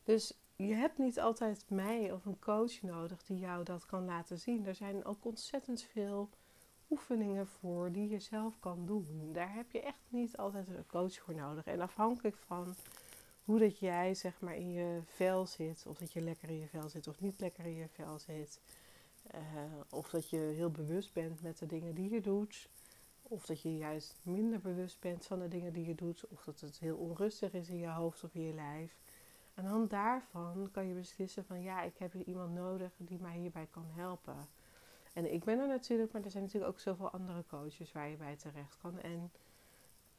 Dus 0.02 0.38
je 0.56 0.74
hebt 0.74 0.98
niet 0.98 1.20
altijd 1.20 1.64
mij 1.68 2.12
of 2.12 2.24
een 2.24 2.38
coach 2.38 2.82
nodig 2.82 3.22
die 3.22 3.38
jou 3.38 3.64
dat 3.64 3.86
kan 3.86 4.04
laten 4.04 4.38
zien. 4.38 4.66
Er 4.66 4.74
zijn 4.74 5.04
ook 5.04 5.24
ontzettend 5.24 5.82
veel 5.82 6.30
oefeningen 6.90 7.46
voor 7.46 7.92
die 7.92 8.08
je 8.08 8.18
zelf 8.18 8.58
kan 8.60 8.86
doen. 8.86 9.30
Daar 9.32 9.54
heb 9.54 9.70
je 9.70 9.80
echt 9.80 10.04
niet 10.08 10.36
altijd 10.36 10.68
een 10.68 10.86
coach 10.86 11.18
voor 11.18 11.34
nodig. 11.34 11.64
En 11.64 11.80
afhankelijk 11.80 12.36
van 12.36 12.74
hoe 13.44 13.58
dat 13.58 13.78
jij 13.78 14.14
zeg 14.14 14.40
maar 14.40 14.56
in 14.56 14.72
je 14.72 15.00
vel 15.04 15.46
zit, 15.46 15.86
of 15.86 15.98
dat 15.98 16.12
je 16.12 16.20
lekker 16.20 16.48
in 16.48 16.58
je 16.58 16.68
vel 16.68 16.88
zit 16.88 17.08
of 17.08 17.20
niet 17.20 17.40
lekker 17.40 17.64
in 17.64 17.74
je 17.74 17.88
vel 17.88 18.18
zit, 18.18 18.60
uh, 19.34 19.40
of 19.90 20.10
dat 20.10 20.30
je 20.30 20.36
heel 20.36 20.70
bewust 20.70 21.12
bent 21.12 21.42
met 21.42 21.58
de 21.58 21.66
dingen 21.66 21.94
die 21.94 22.10
je 22.10 22.20
doet, 22.20 22.68
of 23.22 23.46
dat 23.46 23.60
je 23.60 23.76
juist 23.76 24.20
minder 24.22 24.60
bewust 24.60 25.00
bent 25.00 25.26
van 25.26 25.38
de 25.38 25.48
dingen 25.48 25.72
die 25.72 25.86
je 25.86 25.94
doet, 25.94 26.28
of 26.28 26.44
dat 26.44 26.60
het 26.60 26.78
heel 26.78 26.96
onrustig 26.96 27.52
is 27.52 27.68
in 27.68 27.78
je 27.78 27.88
hoofd 27.88 28.24
of 28.24 28.34
in 28.34 28.42
je 28.42 28.54
lijf. 28.54 29.00
En 29.54 29.64
dan 29.64 29.88
daarvan 29.88 30.68
kan 30.72 30.86
je 30.86 30.94
beslissen 30.94 31.44
van 31.44 31.62
ja, 31.62 31.82
ik 31.82 31.98
heb 31.98 32.14
iemand 32.14 32.54
nodig 32.54 32.92
die 32.96 33.20
mij 33.20 33.36
hierbij 33.36 33.66
kan 33.70 33.86
helpen. 33.94 34.48
En 35.12 35.32
ik 35.32 35.44
ben 35.44 35.58
er 35.58 35.68
natuurlijk, 35.68 36.12
maar 36.12 36.22
er 36.22 36.30
zijn 36.30 36.42
natuurlijk 36.42 36.72
ook 36.72 36.80
zoveel 36.80 37.10
andere 37.10 37.44
coaches 37.46 37.92
waar 37.92 38.08
je 38.08 38.16
bij 38.16 38.36
terecht 38.36 38.76
kan. 38.76 39.00
En 39.00 39.30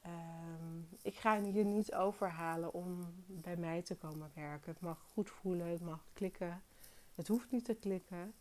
Um, 0.06 0.88
ik 1.02 1.16
ga 1.16 1.34
je 1.34 1.64
niet 1.64 1.94
overhalen 1.94 2.74
om 2.74 3.14
bij 3.28 3.58
mij 3.58 3.82
te 3.82 3.96
komen 3.96 4.32
werken. 4.34 4.72
Het 4.72 4.82
mag 4.82 5.06
goed 5.14 5.30
voelen, 5.30 5.68
het 5.68 5.82
mag 5.82 6.06
klikken. 6.14 6.62
Het 7.16 7.28
hoeft 7.28 7.52
niet 7.52 7.66
te 7.66 7.74
klikken. 7.74 8.34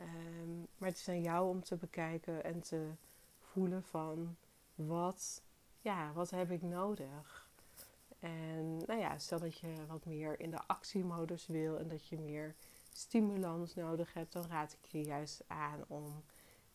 Um, 0.00 0.66
maar 0.76 0.88
het 0.88 0.98
is 0.98 1.08
aan 1.08 1.22
jou 1.22 1.48
om 1.48 1.62
te 1.62 1.76
bekijken 1.76 2.44
en 2.44 2.60
te 2.60 2.90
voelen 3.38 3.82
van 3.82 4.36
wat, 4.74 5.42
ja, 5.80 6.12
wat 6.12 6.30
heb 6.30 6.50
ik 6.50 6.62
nodig? 6.62 7.50
En 8.18 8.76
nou 8.76 9.00
ja, 9.00 9.18
stel 9.18 9.38
dat 9.38 9.58
je 9.58 9.86
wat 9.88 10.04
meer 10.04 10.40
in 10.40 10.50
de 10.50 10.66
actiemodus 10.66 11.46
wil 11.46 11.78
en 11.78 11.88
dat 11.88 12.06
je 12.06 12.18
meer 12.18 12.54
stimulans 12.92 13.74
nodig 13.74 14.14
hebt, 14.14 14.32
dan 14.32 14.46
raad 14.46 14.72
ik 14.72 14.84
je 14.84 15.02
juist 15.02 15.42
aan 15.46 15.84
om 15.86 16.22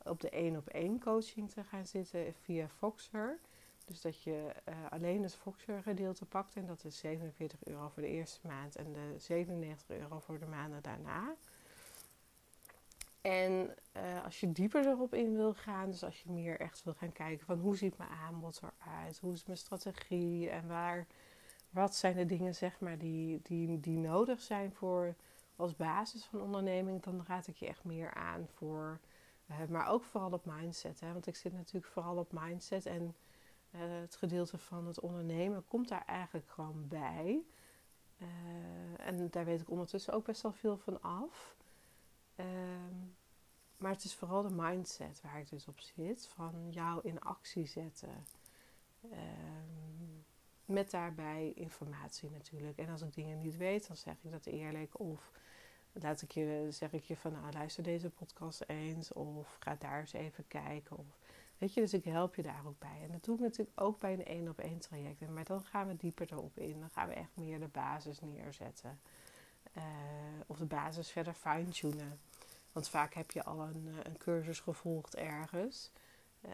op 0.04 0.20
de 0.20 0.30
één 0.30 0.56
op 0.56 0.68
één 0.68 1.00
coaching 1.00 1.50
te 1.50 1.64
gaan 1.64 1.86
zitten 1.86 2.34
via 2.34 2.68
Foxer. 2.68 3.40
Dus 3.88 4.02
dat 4.02 4.22
je 4.22 4.54
uh, 4.70 4.76
alleen 4.90 5.24
het 5.24 5.38
gedeelte 5.82 6.26
pakt 6.26 6.56
en 6.56 6.66
dat 6.66 6.84
is 6.84 6.98
47 6.98 7.64
euro 7.64 7.90
voor 7.90 8.02
de 8.02 8.10
eerste 8.10 8.48
maand 8.48 8.76
en 8.76 8.94
de 8.94 9.14
97 9.18 9.98
euro 9.98 10.20
voor 10.20 10.40
de 10.40 10.46
maanden 10.46 10.82
daarna. 10.82 11.36
En 13.22 13.76
uh, 13.98 14.24
als 14.24 14.40
je 14.40 14.52
dieper 14.52 14.88
erop 14.88 15.14
in 15.14 15.36
wil 15.36 15.54
gaan, 15.54 15.90
dus 15.90 16.04
als 16.04 16.22
je 16.22 16.32
meer 16.32 16.60
echt 16.60 16.84
wil 16.84 16.94
gaan 16.94 17.12
kijken 17.12 17.46
van 17.46 17.60
hoe 17.60 17.78
ziet 17.78 17.98
mijn 17.98 18.10
aanbod 18.10 18.62
eruit, 18.62 19.20
hoe 19.20 19.34
is 19.34 19.46
mijn 19.46 19.58
strategie 19.58 20.50
en 20.50 20.68
waar, 20.68 21.08
wat 21.70 21.96
zijn 21.96 22.16
de 22.16 22.26
dingen 22.26 22.56
zeg 22.56 22.80
maar 22.80 22.98
die, 22.98 23.40
die, 23.44 23.80
die 23.80 23.98
nodig 23.98 24.42
zijn 24.42 24.72
voor 24.72 25.16
als 25.56 25.76
basis 25.76 26.26
van 26.26 26.42
onderneming, 26.42 27.04
dan 27.04 27.24
raad 27.28 27.48
ik 27.48 27.56
je 27.56 27.68
echt 27.68 27.84
meer 27.84 28.14
aan 28.14 28.48
voor 28.54 29.00
maar 29.70 29.88
ook 29.88 30.04
vooral 30.04 30.32
op 30.32 30.46
mindset. 30.46 31.00
Hè? 31.00 31.14
Want 31.14 31.28
ik 31.28 31.36
zit 31.36 31.54
natuurlijk 31.54 31.94
vooral 31.94 32.18
op 32.18 32.32
mindset. 32.32 32.86
En 32.86 33.16
het 33.72 34.16
gedeelte 34.16 34.58
van 34.58 34.88
het 34.88 35.00
ondernemen 35.00 35.66
komt 35.66 35.88
daar 35.88 36.06
eigenlijk 36.06 36.50
gewoon 36.50 36.88
bij. 36.88 37.44
en 38.98 39.30
daar 39.30 39.46
weet 39.46 39.62
ik 39.62 39.70
ondertussen 39.70 40.14
ook 40.14 40.26
best 40.26 40.42
wel 40.42 40.54
veel 40.54 40.78
van 40.78 41.02
af. 41.02 41.56
Ehm, 42.36 42.96
maar 43.78 43.92
het 43.92 44.04
is 44.04 44.16
vooral 44.16 44.42
de 44.42 44.54
mindset 44.56 45.22
waar 45.22 45.40
ik 45.40 45.50
dus 45.50 45.68
op 45.68 45.80
zit. 45.80 46.28
Van 46.28 46.70
jou 46.70 47.00
in 47.04 47.22
actie 47.22 47.66
zetten. 47.66 48.26
Ehm, 49.12 50.22
met 50.66 50.92
daarbij 50.92 51.52
informatie 51.56 52.30
natuurlijk. 52.30 52.78
En 52.78 52.90
als 52.90 53.02
ik 53.02 53.14
dingen 53.14 53.38
niet 53.38 53.58
weet, 53.58 53.88
dan 53.88 53.98
zeg 53.98 54.16
ik 54.22 54.32
dat 54.32 54.46
eerlijk. 54.46 55.00
Of 55.00 55.32
laat 55.92 56.22
ik 56.22 56.32
je, 56.32 56.68
zeg 56.70 56.94
ik 56.94 57.04
je 57.04 57.18
van 57.18 57.32
nou, 57.32 57.52
luister 57.52 57.84
deze 57.84 58.10
podcast 58.10 58.64
eens. 58.68 59.14
Of 59.14 59.58
ga 59.60 59.76
daar 59.80 60.00
eens 60.00 60.14
even 60.14 60.48
kijken. 60.48 60.98
Of, 60.98 61.06
weet 61.58 61.74
je, 61.74 61.82
dus 61.82 61.94
ik 61.94 62.04
help 62.04 62.36
je 62.36 62.42
daar 62.44 62.62
ook 62.66 62.80
bij. 62.80 63.00
En 63.02 63.12
dat 63.12 63.24
doe 63.24 63.36
ik 63.36 63.42
natuurlijk 63.42 63.82
ook 63.82 64.00
bij 64.00 64.14
een 64.14 64.26
één 64.26 64.48
op 64.48 64.60
één 64.60 64.80
traject. 64.80 65.30
Maar 65.30 65.44
dan 65.44 65.66
gaan 65.66 65.88
we 65.88 65.96
dieper 65.96 66.32
erop 66.32 66.58
in. 66.58 66.80
Dan 66.80 66.90
gaan 66.90 67.08
we 67.08 67.14
echt 67.14 67.36
meer 67.36 67.60
de 67.60 67.68
basis 67.68 68.20
neerzetten. 68.20 69.00
Uh, 69.78 69.84
of 70.48 70.58
de 70.58 70.66
basis 70.66 71.10
verder 71.10 71.34
fine-tunen. 71.34 72.20
Want 72.72 72.90
vaak 72.90 73.14
heb 73.14 73.32
je 73.32 73.44
al 73.44 73.62
een, 73.62 73.88
eh, 73.88 74.04
een 74.04 74.18
cursus 74.18 74.60
gevolgd 74.60 75.16
ergens. 75.16 75.92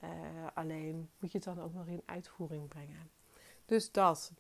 Uh, 0.04 0.10
alleen 0.54 1.10
moet 1.20 1.32
je 1.32 1.38
het 1.38 1.48
dan 1.48 1.62
ook 1.62 1.74
nog 1.74 1.88
in 1.88 2.02
uitvoering 2.06 2.68
brengen. 2.68 3.10
Dus 3.66 3.92
dat. 3.92 4.32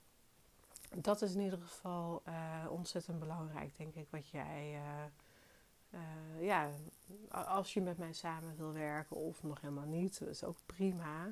Dat 0.95 1.21
is 1.21 1.33
in 1.33 1.41
ieder 1.41 1.59
geval 1.59 2.23
ontzettend 2.69 3.19
belangrijk, 3.19 3.77
denk 3.77 3.95
ik, 3.95 4.07
wat 4.09 4.29
jij. 4.29 4.79
Ja, 6.39 6.69
als 7.29 7.73
je 7.73 7.81
met 7.81 7.97
mij 7.97 8.13
samen 8.13 8.55
wil 8.57 8.73
werken 8.73 9.15
of 9.15 9.43
nog 9.43 9.61
helemaal 9.61 9.85
niet, 9.85 10.19
dat 10.19 10.27
is 10.27 10.43
ook 10.43 10.57
prima. 10.65 11.27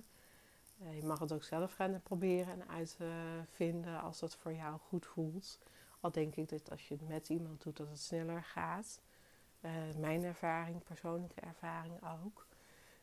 je 0.91 1.04
mag 1.04 1.19
het 1.19 1.32
ook 1.32 1.43
zelf 1.43 1.74
gaan 1.74 2.02
proberen 2.04 2.54
en 2.54 2.69
uitvinden 2.69 4.02
als 4.02 4.19
dat 4.19 4.36
voor 4.36 4.54
jou 4.54 4.80
goed 4.80 5.06
voelt. 5.06 5.60
Al 6.00 6.12
denk 6.12 6.36
ik 6.36 6.50
dat 6.50 6.71
als 6.71 6.88
je 6.88 6.93
het 6.93 7.08
met 7.08 7.30
iemand 7.30 7.63
doet, 7.63 7.78
dat 7.78 7.88
het 7.88 8.00
sneller 8.00 8.43
gaat. 8.43 9.02
Uh, 9.62 9.71
mijn 9.97 10.24
ervaring, 10.24 10.84
persoonlijke 10.84 11.41
ervaring 11.41 12.00
ook. 12.24 12.47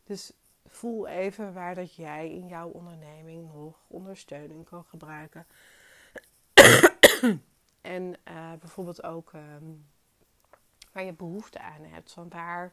Dus 0.04 0.32
voel 0.66 1.06
even 1.06 1.52
waar 1.52 1.74
dat 1.74 1.94
jij 1.94 2.30
in 2.30 2.46
jouw 2.46 2.68
onderneming 2.68 3.52
nog 3.52 3.76
ondersteuning 3.86 4.64
kan 4.64 4.84
gebruiken. 4.84 5.46
en 7.80 8.16
bijvoorbeeld 8.58 9.02
ook 9.02 9.32
um, 9.32 9.86
waar 10.92 11.04
je 11.04 11.12
behoefte 11.12 11.60
aan 11.60 11.82
hebt. 11.82 12.12
Van 12.12 12.28
waar, 12.28 12.72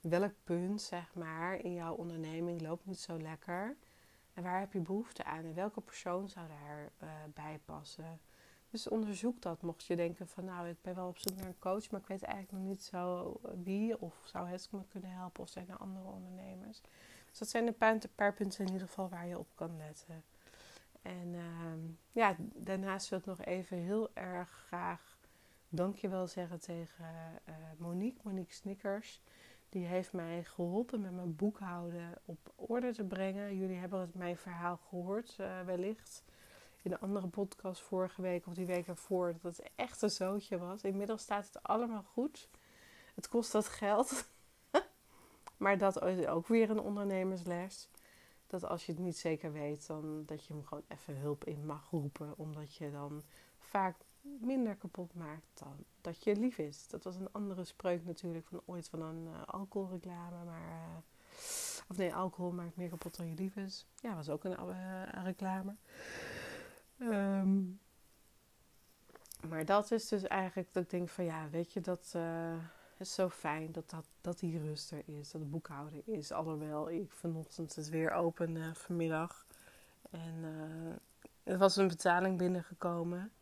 welk 0.00 0.32
punt 0.44 0.82
zeg 0.82 1.14
maar 1.14 1.64
in 1.64 1.74
jouw 1.74 1.94
onderneming 1.94 2.60
loopt 2.60 2.86
niet 2.86 3.00
zo 3.00 3.20
lekker. 3.20 3.76
En 4.34 4.42
waar 4.42 4.60
heb 4.60 4.72
je 4.72 4.80
behoefte 4.80 5.24
aan? 5.24 5.44
En 5.44 5.54
welke 5.54 5.80
persoon 5.80 6.28
zou 6.28 6.46
daarbij 6.48 7.08
uh, 7.08 7.34
bij 7.34 7.60
passen? 7.64 8.20
Dus 8.70 8.88
onderzoek 8.88 9.42
dat. 9.42 9.62
Mocht 9.62 9.84
je 9.84 9.96
denken 9.96 10.28
van 10.28 10.44
nou, 10.44 10.68
ik 10.68 10.82
ben 10.82 10.94
wel 10.94 11.08
op 11.08 11.18
zoek 11.18 11.36
naar 11.36 11.46
een 11.46 11.58
coach, 11.58 11.90
maar 11.90 12.00
ik 12.00 12.06
weet 12.06 12.22
eigenlijk 12.22 12.52
nog 12.52 12.70
niet 12.70 12.82
zo 12.82 13.34
wie. 13.64 14.00
Of 14.00 14.22
zou 14.24 14.48
het 14.48 14.68
me 14.70 14.80
kunnen 14.88 15.10
helpen? 15.10 15.42
Of 15.42 15.48
zijn 15.48 15.68
er 15.68 15.76
andere 15.76 16.06
ondernemers? 16.06 16.80
Dus 17.28 17.38
dat 17.38 17.48
zijn 17.48 17.66
een 17.66 18.08
paar, 18.14 18.34
punten 18.34 18.66
in 18.66 18.72
ieder 18.72 18.86
geval 18.86 19.08
waar 19.08 19.26
je 19.26 19.38
op 19.38 19.48
kan 19.54 19.76
letten. 19.76 20.24
En 21.02 21.34
uh, 21.34 21.42
ja, 22.12 22.36
daarnaast 22.38 23.08
wil 23.08 23.18
ik 23.18 23.24
nog 23.24 23.40
even 23.44 23.76
heel 23.76 24.14
erg 24.14 24.64
graag 24.66 25.09
dankjewel 25.70 26.26
zeggen 26.26 26.60
tegen 26.60 27.04
uh, 27.48 27.54
Monique, 27.78 28.20
Monique 28.22 28.54
Snickers. 28.54 29.20
Die 29.68 29.86
heeft 29.86 30.12
mij 30.12 30.44
geholpen 30.44 31.00
met 31.00 31.12
mijn 31.12 31.36
boekhouden 31.36 32.14
op 32.24 32.52
orde 32.56 32.92
te 32.92 33.04
brengen. 33.04 33.56
Jullie 33.56 33.76
hebben 33.76 34.00
het, 34.00 34.14
mijn 34.14 34.36
verhaal 34.36 34.76
gehoord, 34.88 35.36
uh, 35.40 35.60
wellicht 35.60 36.24
in 36.82 36.92
een 36.92 37.00
andere 37.00 37.26
podcast 37.26 37.82
vorige 37.82 38.22
week 38.22 38.46
of 38.46 38.54
die 38.54 38.66
week 38.66 38.86
ervoor 38.86 39.34
dat 39.42 39.56
het 39.56 39.70
echt 39.76 40.02
een 40.02 40.10
zootje 40.10 40.58
was. 40.58 40.82
Inmiddels 40.82 41.22
staat 41.22 41.46
het 41.46 41.62
allemaal 41.62 42.02
goed. 42.02 42.48
Het 43.14 43.28
kost 43.28 43.52
dat 43.52 43.68
geld. 43.68 44.28
maar 45.56 45.78
dat 45.78 46.02
is 46.02 46.26
ook 46.26 46.46
weer 46.46 46.70
een 46.70 46.80
ondernemersles. 46.80 47.88
Dat 48.46 48.64
als 48.64 48.86
je 48.86 48.92
het 48.92 49.00
niet 49.00 49.18
zeker 49.18 49.52
weet, 49.52 49.86
dan 49.86 50.24
dat 50.26 50.46
je 50.46 50.52
hem 50.52 50.64
gewoon 50.64 50.84
even 50.88 51.16
hulp 51.16 51.44
in 51.44 51.66
mag 51.66 51.90
roepen. 51.90 52.34
Omdat 52.36 52.74
je 52.74 52.90
dan 52.90 53.22
vaak 53.58 53.96
minder 54.40 54.76
kapot 54.76 55.14
maakt 55.14 55.58
dan 55.58 55.84
dat 56.00 56.24
je 56.24 56.36
lief 56.36 56.58
is. 56.58 56.88
Dat 56.88 57.04
was 57.04 57.16
een 57.16 57.32
andere 57.32 57.64
spreuk 57.64 58.04
natuurlijk 58.04 58.46
van 58.46 58.62
ooit 58.64 58.88
van 58.88 59.02
een 59.02 59.26
uh, 59.26 59.42
alcoholreclame. 59.46 60.44
Maar, 60.44 60.68
uh, 60.68 60.96
of 61.88 61.96
nee, 61.96 62.14
alcohol 62.14 62.52
maakt 62.52 62.76
meer 62.76 62.88
kapot 62.88 63.16
dan 63.16 63.28
je 63.28 63.34
lief 63.34 63.56
is. 63.56 63.86
Ja, 64.00 64.14
was 64.14 64.28
ook 64.28 64.44
een, 64.44 64.56
uh, 64.68 65.02
reclame. 65.24 65.74
Um, 67.00 67.80
maar 69.48 69.64
dat 69.64 69.90
is 69.90 70.08
dus 70.08 70.22
eigenlijk 70.22 70.72
dat 70.72 70.82
ik 70.82 70.90
denk 70.90 71.08
van 71.08 71.24
ja, 71.24 71.48
weet 71.50 71.72
je, 71.72 71.80
dat 71.80 72.16
is 72.98 73.14
zo 73.14 73.28
fijn 73.28 73.72
dat, 73.72 73.90
dat, 73.90 74.08
dat 74.20 74.38
die 74.38 74.58
rust 74.58 74.90
er 74.90 75.02
is, 75.06 75.30
dat 75.30 75.40
het 75.40 75.50
boekhouden 75.50 76.06
is. 76.06 76.32
Alhoewel 76.32 76.90
ik 76.90 77.12
vanochtend 77.12 77.74
het 77.74 77.88
weer 77.88 78.10
open 78.10 78.76
vanmiddag. 78.76 79.46
En 80.10 80.44
er 81.42 81.58
was 81.58 81.76
een 81.76 81.88
betaling 81.88 82.38
binnengekomen. 82.38 83.32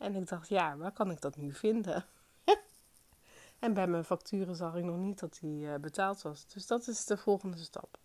En 0.00 0.14
ik 0.14 0.28
dacht, 0.28 0.48
ja, 0.48 0.76
waar 0.76 0.92
kan 0.92 1.10
ik 1.10 1.20
dat 1.20 1.36
nu 1.36 1.52
vinden? 1.52 2.04
en 3.58 3.74
bij 3.74 3.86
mijn 3.86 4.04
facturen 4.04 4.56
zag 4.56 4.74
ik 4.74 4.84
nog 4.84 4.96
niet 4.96 5.18
dat 5.18 5.38
die 5.40 5.78
betaald 5.78 6.22
was. 6.22 6.46
Dus 6.46 6.66
dat 6.66 6.88
is 6.88 7.04
de 7.04 7.16
volgende 7.16 7.58
stap. 7.58 7.98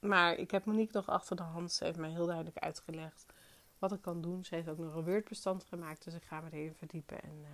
Maar 0.00 0.34
ik 0.34 0.50
heb 0.50 0.64
Monique 0.64 0.96
nog 0.96 1.08
achter 1.08 1.36
de 1.36 1.42
hand. 1.42 1.72
Ze 1.72 1.84
heeft 1.84 1.98
mij 1.98 2.10
heel 2.10 2.26
duidelijk 2.26 2.58
uitgelegd 2.58 3.26
wat 3.78 3.92
ik 3.92 4.00
kan 4.02 4.20
doen. 4.20 4.44
Ze 4.44 4.54
heeft 4.54 4.68
ook 4.68 4.78
nog 4.78 4.94
een 4.94 5.04
Word-bestand 5.04 5.64
gemaakt, 5.64 6.04
dus 6.04 6.14
ik 6.14 6.24
ga 6.24 6.40
me 6.40 6.50
erin 6.50 6.74
verdiepen 6.74 7.22
en 7.22 7.38
uh, 7.40 7.48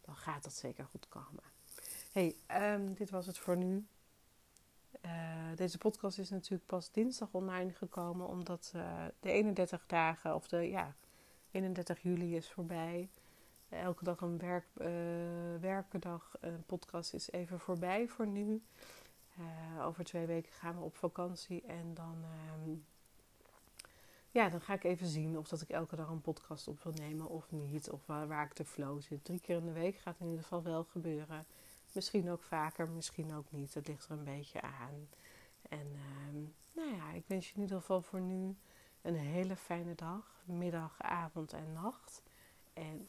dan 0.00 0.16
gaat 0.16 0.42
dat 0.42 0.52
zeker 0.52 0.84
goed 0.84 1.08
komen. 1.08 1.42
Hey, 2.12 2.36
um, 2.74 2.94
dit 2.94 3.10
was 3.10 3.26
het 3.26 3.38
voor 3.38 3.56
nu. 3.56 3.86
Uh, 5.04 5.10
deze 5.56 5.78
podcast 5.78 6.18
is 6.18 6.30
natuurlijk 6.30 6.66
pas 6.66 6.90
dinsdag 6.90 7.28
online 7.30 7.72
gekomen, 7.72 8.28
omdat 8.28 8.70
de 9.20 9.30
31 9.30 9.86
dagen, 9.86 10.34
of 10.34 10.48
de 10.48 10.68
ja, 10.68 10.94
31 11.50 12.02
juli 12.02 12.36
is 12.36 12.50
voorbij. 12.50 13.08
Elke 13.70 14.04
dag 14.04 14.20
een 14.20 14.38
werk, 14.38 14.66
werkendag, 15.60 16.36
een 16.40 16.64
podcast 16.66 17.14
is 17.14 17.30
even 17.30 17.60
voorbij 17.60 18.08
voor 18.08 18.26
nu. 18.26 18.62
over 19.80 20.04
twee 20.04 20.26
weken 20.26 20.52
gaan 20.52 20.74
we 20.74 20.84
op 20.84 20.96
vakantie 20.96 21.62
en 21.62 21.94
dan 21.94 22.24
um, 22.64 22.84
ja, 24.32 24.48
dan 24.48 24.60
ga 24.60 24.74
ik 24.74 24.84
even 24.84 25.06
zien 25.06 25.38
of 25.38 25.48
dat 25.48 25.60
ik 25.60 25.68
elke 25.68 25.96
dag 25.96 26.08
een 26.08 26.20
podcast 26.20 26.68
op 26.68 26.82
wil 26.82 26.92
nemen 26.92 27.28
of 27.28 27.50
niet. 27.50 27.90
Of 27.90 28.06
waar, 28.06 28.28
waar 28.28 28.44
ik 28.44 28.56
de 28.56 28.64
flow 28.64 29.00
zit. 29.00 29.24
Drie 29.24 29.40
keer 29.40 29.56
in 29.56 29.66
de 29.66 29.72
week 29.72 29.96
gaat 29.96 30.20
in 30.20 30.26
ieder 30.26 30.42
geval 30.42 30.62
wel 30.62 30.84
gebeuren. 30.84 31.44
Misschien 31.92 32.30
ook 32.30 32.42
vaker, 32.42 32.88
misschien 32.88 33.34
ook 33.34 33.50
niet. 33.50 33.72
Dat 33.72 33.86
ligt 33.86 34.04
er 34.04 34.10
een 34.10 34.24
beetje 34.24 34.60
aan. 34.62 35.08
En 35.68 35.86
uh, 35.92 36.42
nou 36.74 36.96
ja, 36.96 37.10
ik 37.10 37.24
wens 37.26 37.48
je 37.48 37.54
in 37.54 37.60
ieder 37.60 37.78
geval 37.78 38.02
voor 38.02 38.20
nu 38.20 38.56
een 39.02 39.14
hele 39.14 39.56
fijne 39.56 39.94
dag. 39.94 40.42
Middag, 40.44 41.02
avond 41.02 41.52
en 41.52 41.72
nacht. 41.72 42.22
En 42.72 43.08